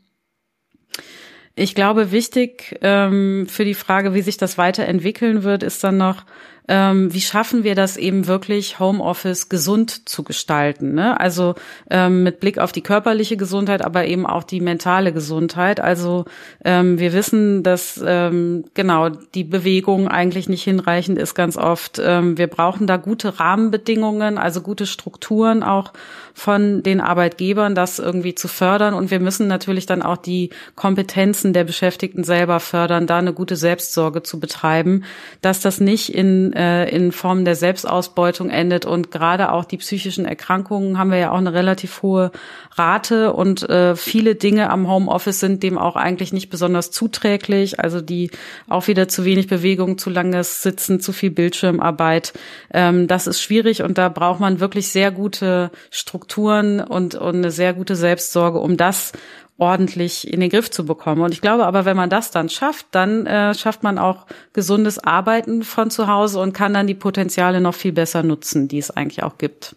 ich 1.54 1.74
glaube, 1.74 2.12
wichtig 2.12 2.78
ähm, 2.82 3.46
für 3.48 3.64
die 3.64 3.74
Frage, 3.74 4.14
wie 4.14 4.22
sich 4.22 4.36
das 4.36 4.58
weiterentwickeln 4.58 5.42
wird, 5.42 5.62
ist 5.62 5.82
dann 5.82 5.96
noch, 5.96 6.24
ähm, 6.68 7.12
wie 7.12 7.20
schaffen 7.20 7.64
wir 7.64 7.74
das 7.74 7.96
eben 7.96 8.26
wirklich, 8.26 8.78
Homeoffice 8.78 9.48
gesund 9.48 10.08
zu 10.08 10.22
gestalten. 10.22 10.94
Ne? 10.94 11.18
Also 11.18 11.54
ähm, 11.90 12.22
mit 12.22 12.40
Blick 12.40 12.58
auf 12.58 12.72
die 12.72 12.82
körperliche 12.82 13.38
Gesundheit, 13.38 13.82
aber 13.82 14.04
eben 14.04 14.26
auch 14.26 14.44
die 14.44 14.60
mentale 14.60 15.12
Gesundheit. 15.12 15.80
Also 15.80 16.26
ähm, 16.64 16.98
wir 16.98 17.14
wissen, 17.14 17.62
dass 17.62 18.02
ähm, 18.04 18.66
genau 18.74 19.08
die 19.08 19.44
Bewegung 19.44 20.08
eigentlich 20.08 20.48
nicht 20.48 20.62
hinreichend 20.62 21.18
ist 21.18 21.34
ganz 21.34 21.56
oft. 21.56 22.00
Ähm, 22.04 22.36
wir 22.36 22.48
brauchen 22.48 22.86
da 22.86 22.98
gute 22.98 23.40
Rahmenbedingungen, 23.40 24.36
also 24.36 24.60
gute 24.60 24.86
Strukturen 24.86 25.62
auch 25.62 25.92
von 26.34 26.82
den 26.82 27.00
Arbeitgebern, 27.00 27.74
das 27.74 27.98
irgendwie 27.98 28.34
zu 28.34 28.46
fördern. 28.46 28.92
Und 28.92 29.10
wir 29.10 29.20
müssen 29.20 29.48
natürlich 29.48 29.86
dann 29.86 30.02
auch 30.02 30.18
die 30.18 30.50
Kompetenzen 30.76 31.54
der 31.54 31.64
Beschäftigten 31.64 32.24
selber 32.24 32.60
fördern, 32.60 33.06
da 33.06 33.18
eine 33.18 33.32
gute 33.32 33.56
Selbstsorge 33.56 34.22
zu 34.22 34.38
betreiben, 34.38 35.04
dass 35.40 35.60
das 35.60 35.80
nicht 35.80 36.14
in 36.14 36.52
äh, 36.58 36.90
in 36.90 37.12
Form 37.12 37.44
der 37.44 37.54
Selbstausbeutung 37.54 38.50
endet. 38.50 38.84
Und 38.84 39.12
gerade 39.12 39.52
auch 39.52 39.64
die 39.64 39.76
psychischen 39.76 40.24
Erkrankungen 40.24 40.98
haben 40.98 41.10
wir 41.10 41.18
ja 41.18 41.30
auch 41.30 41.38
eine 41.38 41.52
relativ 41.52 42.02
hohe 42.02 42.32
Rate 42.74 43.32
und 43.32 43.68
äh, 43.68 43.94
viele 43.94 44.34
Dinge 44.34 44.70
am 44.70 44.88
Homeoffice 44.88 45.40
sind 45.40 45.62
dem 45.62 45.78
auch 45.78 45.94
eigentlich 45.96 46.32
nicht 46.32 46.50
besonders 46.50 46.90
zuträglich. 46.90 47.78
Also 47.78 48.00
die 48.00 48.30
auch 48.68 48.88
wieder 48.88 49.06
zu 49.06 49.24
wenig 49.24 49.46
Bewegung, 49.46 49.98
zu 49.98 50.10
langes 50.10 50.62
Sitzen, 50.62 51.00
zu 51.00 51.12
viel 51.12 51.30
Bildschirmarbeit. 51.30 52.32
Ähm, 52.74 53.06
das 53.06 53.28
ist 53.28 53.40
schwierig 53.40 53.82
und 53.82 53.96
da 53.96 54.08
braucht 54.08 54.40
man 54.40 54.58
wirklich 54.58 54.88
sehr 54.88 55.12
gute 55.12 55.70
Strukturen 55.90 56.80
und, 56.80 57.14
und 57.14 57.36
eine 57.36 57.52
sehr 57.52 57.72
gute 57.72 57.94
Selbstsorge, 57.94 58.58
um 58.58 58.76
das 58.76 59.12
ordentlich 59.58 60.32
in 60.32 60.40
den 60.40 60.50
Griff 60.50 60.70
zu 60.70 60.86
bekommen. 60.86 61.20
Und 61.20 61.32
ich 61.32 61.40
glaube 61.40 61.66
aber, 61.66 61.84
wenn 61.84 61.96
man 61.96 62.08
das 62.08 62.30
dann 62.30 62.48
schafft, 62.48 62.86
dann 62.92 63.26
äh, 63.26 63.54
schafft 63.54 63.82
man 63.82 63.98
auch 63.98 64.26
gesundes 64.52 64.98
Arbeiten 64.98 65.64
von 65.64 65.90
zu 65.90 66.06
Hause 66.06 66.40
und 66.40 66.52
kann 66.52 66.72
dann 66.72 66.86
die 66.86 66.94
Potenziale 66.94 67.60
noch 67.60 67.74
viel 67.74 67.92
besser 67.92 68.22
nutzen, 68.22 68.68
die 68.68 68.78
es 68.78 68.90
eigentlich 68.90 69.24
auch 69.24 69.36
gibt. 69.36 69.76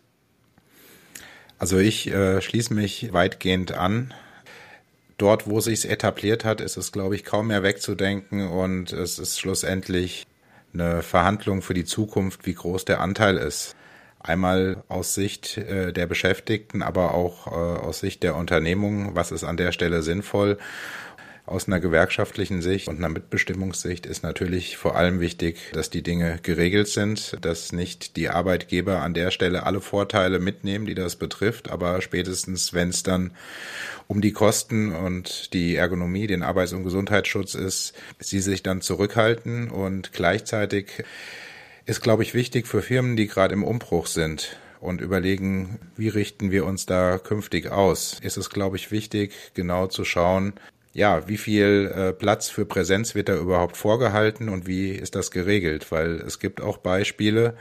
Also 1.58 1.78
ich 1.80 2.08
äh, 2.08 2.42
schließe 2.42 2.74
mich 2.74 3.12
weitgehend 3.12 3.72
an. 3.74 4.14
Dort, 5.18 5.48
wo 5.48 5.60
sich's 5.60 5.86
etabliert 5.86 6.46
hat, 6.46 6.62
ist 6.62 6.78
es, 6.78 6.92
glaube 6.92 7.16
ich, 7.16 7.24
kaum 7.24 7.48
mehr 7.48 7.62
wegzudenken 7.62 8.48
und 8.48 8.92
es 8.94 9.20
ist 9.20 9.40
schlussendlich 9.40 10.26
eine 10.74 11.02
Verhandlung 11.04 11.62
für 11.62 11.74
die 11.74 11.86
Zukunft, 11.86 12.46
wie 12.46 12.54
groß 12.54 12.86
der 12.86 13.02
Anteil 13.02 13.38
ist. 13.38 13.76
Einmal 14.24 14.84
aus 14.88 15.16
Sicht 15.16 15.58
äh, 15.58 15.92
der 15.92 16.06
Beschäftigten, 16.06 16.82
aber 16.82 17.14
auch 17.14 17.48
äh, 17.48 17.50
aus 17.50 18.00
Sicht 18.00 18.24
der 18.24 18.36
Unternehmung, 18.36 19.16
was 19.16 19.32
ist 19.32 19.44
an 19.44 19.58
der 19.58 19.72
Stelle 19.72 20.04
sinnvoll. 20.04 20.58
Aus 21.48 21.68
einer 21.68 21.80
gewerkschaftlichen 21.80 22.62
Sicht 22.62 22.88
und 22.88 22.98
einer 22.98 23.10
Mitbestimmungssicht 23.10 24.06
ist 24.06 24.22
natürlich 24.22 24.78
vor 24.78 24.96
allem 24.96 25.20
wichtig, 25.20 25.58
dass 25.74 25.90
die 25.90 26.04
Dinge 26.04 26.40
geregelt 26.44 26.88
sind, 26.88 27.36
dass 27.42 27.74
nicht 27.74 28.16
die 28.16 28.30
Arbeitgeber 28.30 29.02
an 29.02 29.16
der 29.16 29.32
Stelle 29.32 29.64
alle 29.64 29.82
Vorteile 29.82 30.40
mitnehmen, 30.40 30.86
die 30.86 30.94
das 30.94 31.16
betrifft, 31.16 31.70
aber 31.72 32.02
spätestens, 32.02 32.74
wenn 32.74 32.90
es 32.90 33.02
dann 33.02 33.32
um 34.08 34.22
die 34.22 34.34
Kosten 34.34 34.94
und 34.94 35.52
die 35.54 35.76
Ergonomie, 35.76 36.28
den 36.28 36.44
Arbeits- 36.44 36.74
und 36.74 36.84
Gesundheitsschutz 36.84 37.56
ist, 37.56 37.96
sie 38.20 38.40
sich 38.40 38.62
dann 38.62 38.82
zurückhalten 38.82 39.72
und 39.72 40.14
gleichzeitig 40.14 41.04
ist, 41.92 42.02
glaube 42.02 42.24
ich, 42.24 42.34
wichtig 42.34 42.68
für 42.68 42.82
Firmen, 42.82 43.18
die 43.18 43.28
gerade 43.28 43.54
im 43.54 43.66
Umbruch 43.66 44.08
sind 44.08 44.58
und 44.80 45.02
überlegen, 45.02 45.78
wie 45.98 46.08
richten 46.08 46.50
wir 46.50 46.66
uns 46.66 46.86
da 46.86 47.18
künftig 47.18 47.70
aus, 47.70 48.18
ist 48.22 48.38
es, 48.38 48.50
glaube 48.50 48.78
ich, 48.78 48.92
wichtig, 48.92 49.34
genau 49.54 49.88
zu 49.88 50.06
schauen, 50.06 50.54
ja, 50.94 51.28
wie 51.28 51.38
viel 51.38 51.92
äh, 51.94 52.14
Platz 52.14 52.50
für 52.50 52.66
Präsenz 52.66 53.14
wird 53.14 53.28
da 53.30 53.36
überhaupt 53.36 53.76
vorgehalten 53.76 54.48
und 54.48 54.68
wie 54.68 54.92
ist 54.92 55.16
das 55.16 55.32
geregelt? 55.32 55.92
Weil 55.92 56.16
es 56.22 56.40
gibt 56.40 56.62
auch 56.62 56.78
Beispiele, 56.78 57.56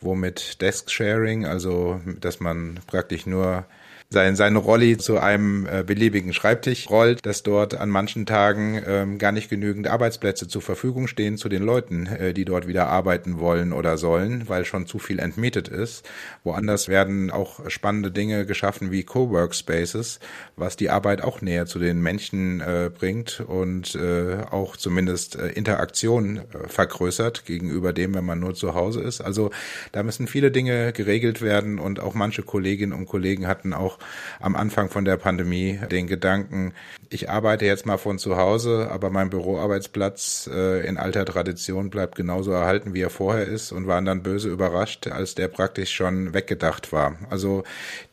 wo 0.00 0.14
mit 0.14 0.60
Desk 0.60 0.90
Sharing, 0.90 1.44
also 1.44 2.00
dass 2.20 2.40
man 2.40 2.80
praktisch 2.86 3.26
nur 3.26 3.66
sein, 4.12 4.36
seine 4.36 4.58
Rolli 4.58 4.98
zu 4.98 5.18
einem 5.18 5.66
äh, 5.66 5.82
beliebigen 5.82 6.32
Schreibtisch 6.32 6.88
rollt, 6.88 7.24
dass 7.24 7.42
dort 7.42 7.74
an 7.74 7.90
manchen 7.90 8.26
Tagen 8.26 8.80
ähm, 8.86 9.18
gar 9.18 9.32
nicht 9.32 9.50
genügend 9.50 9.88
Arbeitsplätze 9.88 10.46
zur 10.46 10.62
Verfügung 10.62 11.08
stehen 11.08 11.36
zu 11.36 11.48
den 11.48 11.62
Leuten, 11.62 12.06
äh, 12.06 12.34
die 12.34 12.44
dort 12.44 12.68
wieder 12.68 12.88
arbeiten 12.88 13.40
wollen 13.40 13.72
oder 13.72 13.98
sollen, 13.98 14.48
weil 14.48 14.64
schon 14.64 14.86
zu 14.86 14.98
viel 14.98 15.18
entmietet 15.18 15.68
ist. 15.68 16.08
Woanders 16.44 16.88
werden 16.88 17.30
auch 17.30 17.68
spannende 17.70 18.10
Dinge 18.10 18.46
geschaffen 18.46 18.90
wie 18.90 19.02
Coworkspaces, 19.02 20.20
was 20.56 20.76
die 20.76 20.90
Arbeit 20.90 21.22
auch 21.22 21.40
näher 21.40 21.66
zu 21.66 21.78
den 21.78 22.00
Menschen 22.00 22.60
äh, 22.60 22.90
bringt 22.96 23.40
und 23.40 23.94
äh, 23.94 24.38
auch 24.50 24.76
zumindest 24.76 25.36
äh, 25.36 25.48
Interaktion 25.48 26.38
äh, 26.38 26.68
vergrößert 26.68 27.46
gegenüber 27.46 27.92
dem, 27.92 28.14
wenn 28.14 28.24
man 28.24 28.40
nur 28.40 28.54
zu 28.54 28.74
Hause 28.74 29.00
ist. 29.00 29.20
Also 29.20 29.50
da 29.92 30.02
müssen 30.02 30.26
viele 30.26 30.50
Dinge 30.50 30.92
geregelt 30.92 31.40
werden 31.40 31.78
und 31.78 32.00
auch 32.00 32.14
manche 32.14 32.42
Kolleginnen 32.42 32.92
und 32.92 33.06
Kollegen 33.06 33.46
hatten 33.46 33.72
auch 33.72 33.98
am 34.40 34.56
Anfang 34.56 34.88
von 34.88 35.04
der 35.04 35.16
Pandemie 35.16 35.78
den 35.90 36.06
Gedanken, 36.06 36.72
ich 37.12 37.28
arbeite 37.28 37.66
jetzt 37.66 37.84
mal 37.84 37.98
von 37.98 38.18
zu 38.18 38.36
Hause, 38.36 38.88
aber 38.90 39.10
mein 39.10 39.28
Büroarbeitsplatz 39.28 40.48
äh, 40.52 40.86
in 40.86 40.96
alter 40.96 41.26
Tradition 41.26 41.90
bleibt 41.90 42.16
genauso 42.16 42.52
erhalten, 42.52 42.94
wie 42.94 43.02
er 43.02 43.10
vorher 43.10 43.46
ist 43.46 43.70
und 43.70 43.86
waren 43.86 44.04
dann 44.04 44.22
böse 44.22 44.48
überrascht, 44.48 45.06
als 45.08 45.34
der 45.34 45.48
praktisch 45.48 45.92
schon 45.92 46.32
weggedacht 46.32 46.92
war. 46.92 47.16
Also 47.28 47.64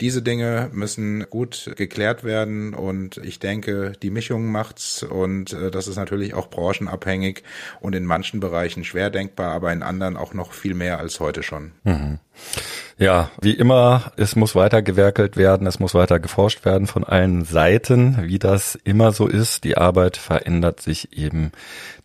diese 0.01 0.21
Dinge 0.21 0.69
müssen 0.73 1.25
gut 1.29 1.71
geklärt 1.77 2.23
werden 2.23 2.73
und 2.73 3.17
ich 3.17 3.39
denke, 3.39 3.93
die 4.01 4.11
Mischung 4.11 4.51
macht's 4.51 5.03
und 5.03 5.53
äh, 5.53 5.71
das 5.71 5.87
ist 5.87 5.95
natürlich 5.95 6.33
auch 6.33 6.49
branchenabhängig 6.49 7.43
und 7.79 7.95
in 7.95 8.05
manchen 8.05 8.39
Bereichen 8.39 8.83
schwer 8.83 9.09
denkbar, 9.09 9.53
aber 9.53 9.71
in 9.71 9.83
anderen 9.83 10.17
auch 10.17 10.33
noch 10.33 10.51
viel 10.51 10.73
mehr 10.73 10.99
als 10.99 11.19
heute 11.19 11.43
schon. 11.43 11.71
Mhm. 11.83 12.19
Ja, 13.01 13.31
wie 13.39 13.53
immer, 13.53 14.11
es 14.17 14.35
muss 14.35 14.55
weiter 14.55 14.81
gewerkelt 14.81 15.37
werden, 15.37 15.65
es 15.67 15.79
muss 15.79 15.93
weiter 15.93 16.19
geforscht 16.19 16.65
werden 16.65 16.85
von 16.85 17.05
allen 17.05 17.45
Seiten, 17.45 18.17
wie 18.23 18.39
das 18.39 18.77
immer 18.83 19.13
so 19.13 19.25
ist. 19.25 19.63
Die 19.63 19.77
Arbeit 19.77 20.17
verändert 20.17 20.81
sich 20.81 21.17
eben 21.17 21.53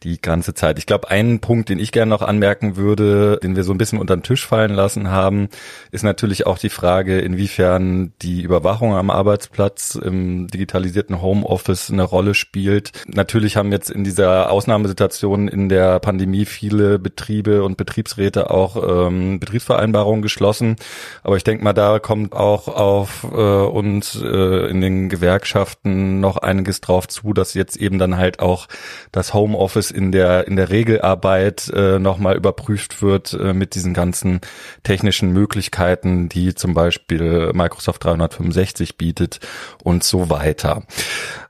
die 0.04 0.20
ganze 0.20 0.54
Zeit. 0.54 0.78
Ich 0.78 0.86
glaube, 0.86 1.10
einen 1.10 1.40
Punkt, 1.40 1.68
den 1.68 1.80
ich 1.80 1.90
gerne 1.90 2.10
noch 2.10 2.22
anmerken 2.22 2.76
würde, 2.76 3.40
den 3.42 3.56
wir 3.56 3.64
so 3.64 3.72
ein 3.72 3.78
bisschen 3.78 3.98
unter 3.98 4.16
den 4.16 4.22
Tisch 4.22 4.46
fallen 4.46 4.72
lassen 4.72 5.10
haben, 5.10 5.48
ist 5.90 6.04
natürlich 6.04 6.46
auch 6.46 6.58
die 6.58 6.68
Frage, 6.68 7.18
inwiefern 7.18 8.12
die 8.22 8.42
Überwachung 8.42 8.94
am 8.94 9.10
Arbeitsplatz 9.10 9.96
im 9.96 10.46
digitalisierten 10.46 11.20
Homeoffice 11.20 11.90
eine 11.90 12.04
Rolle 12.04 12.34
spielt. 12.34 12.92
Natürlich 13.08 13.56
haben 13.56 13.72
jetzt 13.72 13.90
in 13.90 14.04
dieser 14.04 14.48
Ausnahmesituation 14.48 15.48
in 15.48 15.68
der 15.68 15.98
Pandemie 15.98 16.44
viele 16.44 17.00
Betriebe 17.00 17.64
und 17.64 17.76
Betriebsräte 17.76 18.50
auch 18.50 19.08
ähm, 19.08 19.40
Betriebsvereinbarungen 19.40 20.22
geschlossen. 20.22 20.76
Aber 21.22 21.36
ich 21.36 21.44
denke 21.44 21.64
mal, 21.64 21.72
da 21.72 21.98
kommt 21.98 22.34
auch 22.34 22.68
auf 22.68 23.24
äh, 23.24 23.36
uns 23.36 24.20
äh, 24.20 24.68
in 24.68 24.80
den 24.80 25.08
Gewerkschaften 25.08 26.20
noch 26.20 26.36
einiges 26.38 26.80
drauf 26.80 27.08
zu, 27.08 27.32
dass 27.32 27.54
jetzt 27.54 27.76
eben 27.76 27.98
dann 27.98 28.16
halt 28.16 28.40
auch 28.40 28.66
das 29.12 29.34
Homeoffice 29.34 29.90
in 29.90 30.12
der 30.12 30.46
in 30.46 30.56
der 30.56 30.70
Regelarbeit 30.70 31.68
äh, 31.74 31.98
nochmal 31.98 32.36
überprüft 32.36 33.02
wird 33.02 33.32
äh, 33.34 33.52
mit 33.52 33.74
diesen 33.74 33.94
ganzen 33.94 34.40
technischen 34.82 35.32
Möglichkeiten, 35.32 36.28
die 36.28 36.54
zum 36.54 36.74
Beispiel 36.74 37.52
Microsoft 37.52 38.04
365 38.04 38.96
bietet 38.98 39.40
und 39.82 40.04
so 40.04 40.30
weiter. 40.30 40.82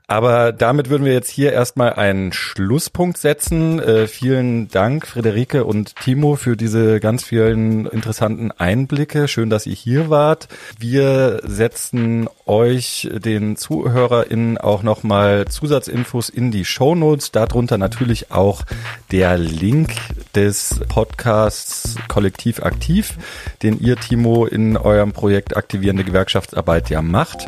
Aber 0.07 0.51
damit 0.51 0.89
würden 0.89 1.05
wir 1.05 1.13
jetzt 1.13 1.29
hier 1.29 1.51
erstmal 1.51 1.93
einen 1.93 2.31
Schlusspunkt 2.31 3.17
setzen. 3.17 3.79
Äh, 3.79 4.07
vielen 4.07 4.67
Dank, 4.67 5.07
Friederike 5.07 5.65
und 5.65 5.95
Timo, 5.95 6.35
für 6.35 6.55
diese 6.55 6.99
ganz 6.99 7.23
vielen 7.23 7.87
interessanten 7.87 8.51
Einblicke. 8.51 9.27
Schön, 9.27 9.49
dass 9.49 9.65
ihr 9.65 9.73
hier 9.73 10.09
wart. 10.09 10.47
Wir 10.77 11.41
setzen 11.43 12.29
euch, 12.45 13.09
den 13.11 13.55
ZuhörerInnen, 13.55 14.57
auch 14.59 14.83
nochmal 14.83 15.45
Zusatzinfos 15.47 16.29
in 16.29 16.51
die 16.51 16.65
Shownotes. 16.65 17.31
Darunter 17.31 17.77
natürlich 17.77 18.31
auch 18.31 18.63
der 19.11 19.37
Link 19.37 19.89
des 20.35 20.81
Podcasts 20.87 21.95
Kollektiv 22.07 22.61
aktiv, 22.61 23.17
den 23.63 23.79
ihr, 23.79 23.95
Timo, 23.95 24.45
in 24.45 24.77
eurem 24.77 25.13
Projekt 25.13 25.57
Aktivierende 25.57 26.03
Gewerkschaftsarbeit 26.03 26.89
ja 26.89 27.01
macht. 27.01 27.47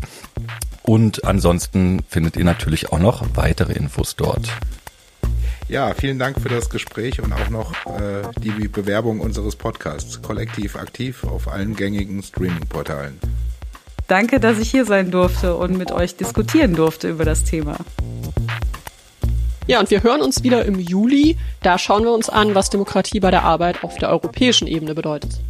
Und 0.87 1.25
ansonsten 1.25 2.01
findet 2.07 2.37
ihr 2.37 2.45
natürlich 2.45 2.93
auch 2.93 2.99
noch 2.99 3.25
weitere 3.35 3.73
Infos 3.73 4.15
dort. 4.15 4.47
Ja, 5.67 5.93
vielen 5.93 6.17
Dank 6.17 6.39
für 6.39 6.47
das 6.47 6.69
Gespräch 6.69 7.21
und 7.21 7.33
auch 7.33 7.49
noch 7.49 7.73
äh, 7.87 8.21
die 8.41 8.69
Bewerbung 8.69 9.19
unseres 9.19 9.57
Podcasts. 9.57 10.21
Kollektiv 10.21 10.77
aktiv 10.77 11.25
auf 11.25 11.49
allen 11.49 11.75
gängigen 11.75 12.23
Streaming-Portalen. 12.23 13.19
Danke, 14.07 14.39
dass 14.39 14.59
ich 14.59 14.71
hier 14.71 14.85
sein 14.85 15.11
durfte 15.11 15.57
und 15.57 15.77
mit 15.77 15.91
euch 15.91 16.15
diskutieren 16.15 16.73
durfte 16.73 17.09
über 17.09 17.25
das 17.25 17.43
Thema. 17.43 17.75
Ja, 19.67 19.81
und 19.81 19.91
wir 19.91 20.03
hören 20.03 20.21
uns 20.21 20.43
wieder 20.43 20.63
im 20.63 20.79
Juli. 20.79 21.35
Da 21.63 21.77
schauen 21.77 22.03
wir 22.03 22.13
uns 22.13 22.29
an, 22.29 22.55
was 22.55 22.69
Demokratie 22.69 23.19
bei 23.19 23.29
der 23.29 23.43
Arbeit 23.43 23.83
auf 23.83 23.97
der 23.97 24.09
europäischen 24.09 24.67
Ebene 24.67 24.95
bedeutet. 24.95 25.41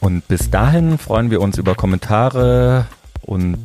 Und 0.00 0.28
bis 0.28 0.50
dahin 0.50 0.98
freuen 0.98 1.30
wir 1.30 1.40
uns 1.40 1.56
über 1.56 1.74
Kommentare 1.74 2.86
und 3.26 3.58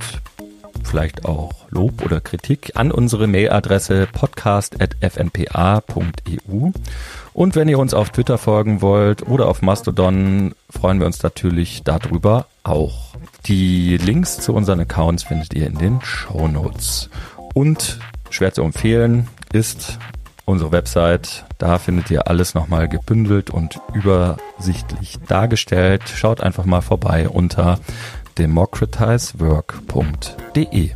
vielleicht 0.84 1.26
auch 1.26 1.52
Lob 1.70 2.04
oder 2.04 2.20
Kritik 2.20 2.72
an 2.76 2.92
unsere 2.92 3.28
Mailadresse 3.28 4.08
podcast.fnpa.eu. 4.12 6.72
Und 7.34 7.56
wenn 7.56 7.70
ihr 7.70 7.80
uns 7.80 7.94
auf 7.94 8.10
Twitter 8.10 8.38
folgen 8.38 8.82
wollt 8.82 9.28
oder 9.28 9.48
auf 9.48 9.62
Mastodon, 9.62 10.56
freuen 10.70 11.00
wir 11.00 11.06
uns 11.06 11.22
natürlich 11.22 11.84
darüber 11.84 12.48
auch. 12.64 13.16
Die 13.46 13.98
Links 13.98 14.40
zu 14.40 14.54
unseren 14.54 14.80
Accounts 14.80 15.24
findet 15.24 15.54
ihr 15.54 15.68
in 15.68 15.78
den 15.78 16.02
Show 16.02 16.48
Notes. 16.48 17.10
Und 17.54 18.00
schwer 18.30 18.54
zu 18.54 18.64
empfehlen 18.64 19.28
ist 19.54 20.00
unsere 20.46 20.72
Website. 20.72 21.46
Da 21.60 21.78
findet 21.78 22.10
ihr 22.10 22.28
alles 22.28 22.56
nochmal 22.56 22.90
gebündelt 22.90 23.52
und 23.52 23.80
übersichtlich 23.94 25.20
dargestellt. 25.28 26.02
Schaut 26.16 26.42
einfach 26.42 26.66
mal 26.66 26.82
vorbei 26.82 27.30
unter 27.30 27.80
democratizework.de. 28.40 30.92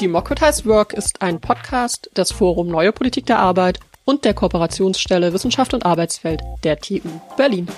Democratize 0.00 0.64
Work 0.66 0.92
ist 0.92 1.22
ein 1.22 1.40
Podcast 1.40 2.10
des 2.16 2.32
Forum 2.32 2.66
Neue 2.66 2.90
Politik 2.90 3.26
der 3.26 3.38
Arbeit 3.38 3.78
und 4.04 4.24
der 4.24 4.34
Kooperationsstelle 4.34 5.32
Wissenschaft 5.32 5.72
und 5.72 5.86
Arbeitsfeld 5.86 6.42
der 6.64 6.80
TU 6.80 6.98
Berlin. 7.36 7.68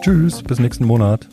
Tschüss, 0.00 0.42
bis 0.42 0.58
nächsten 0.58 0.86
Monat. 0.86 1.28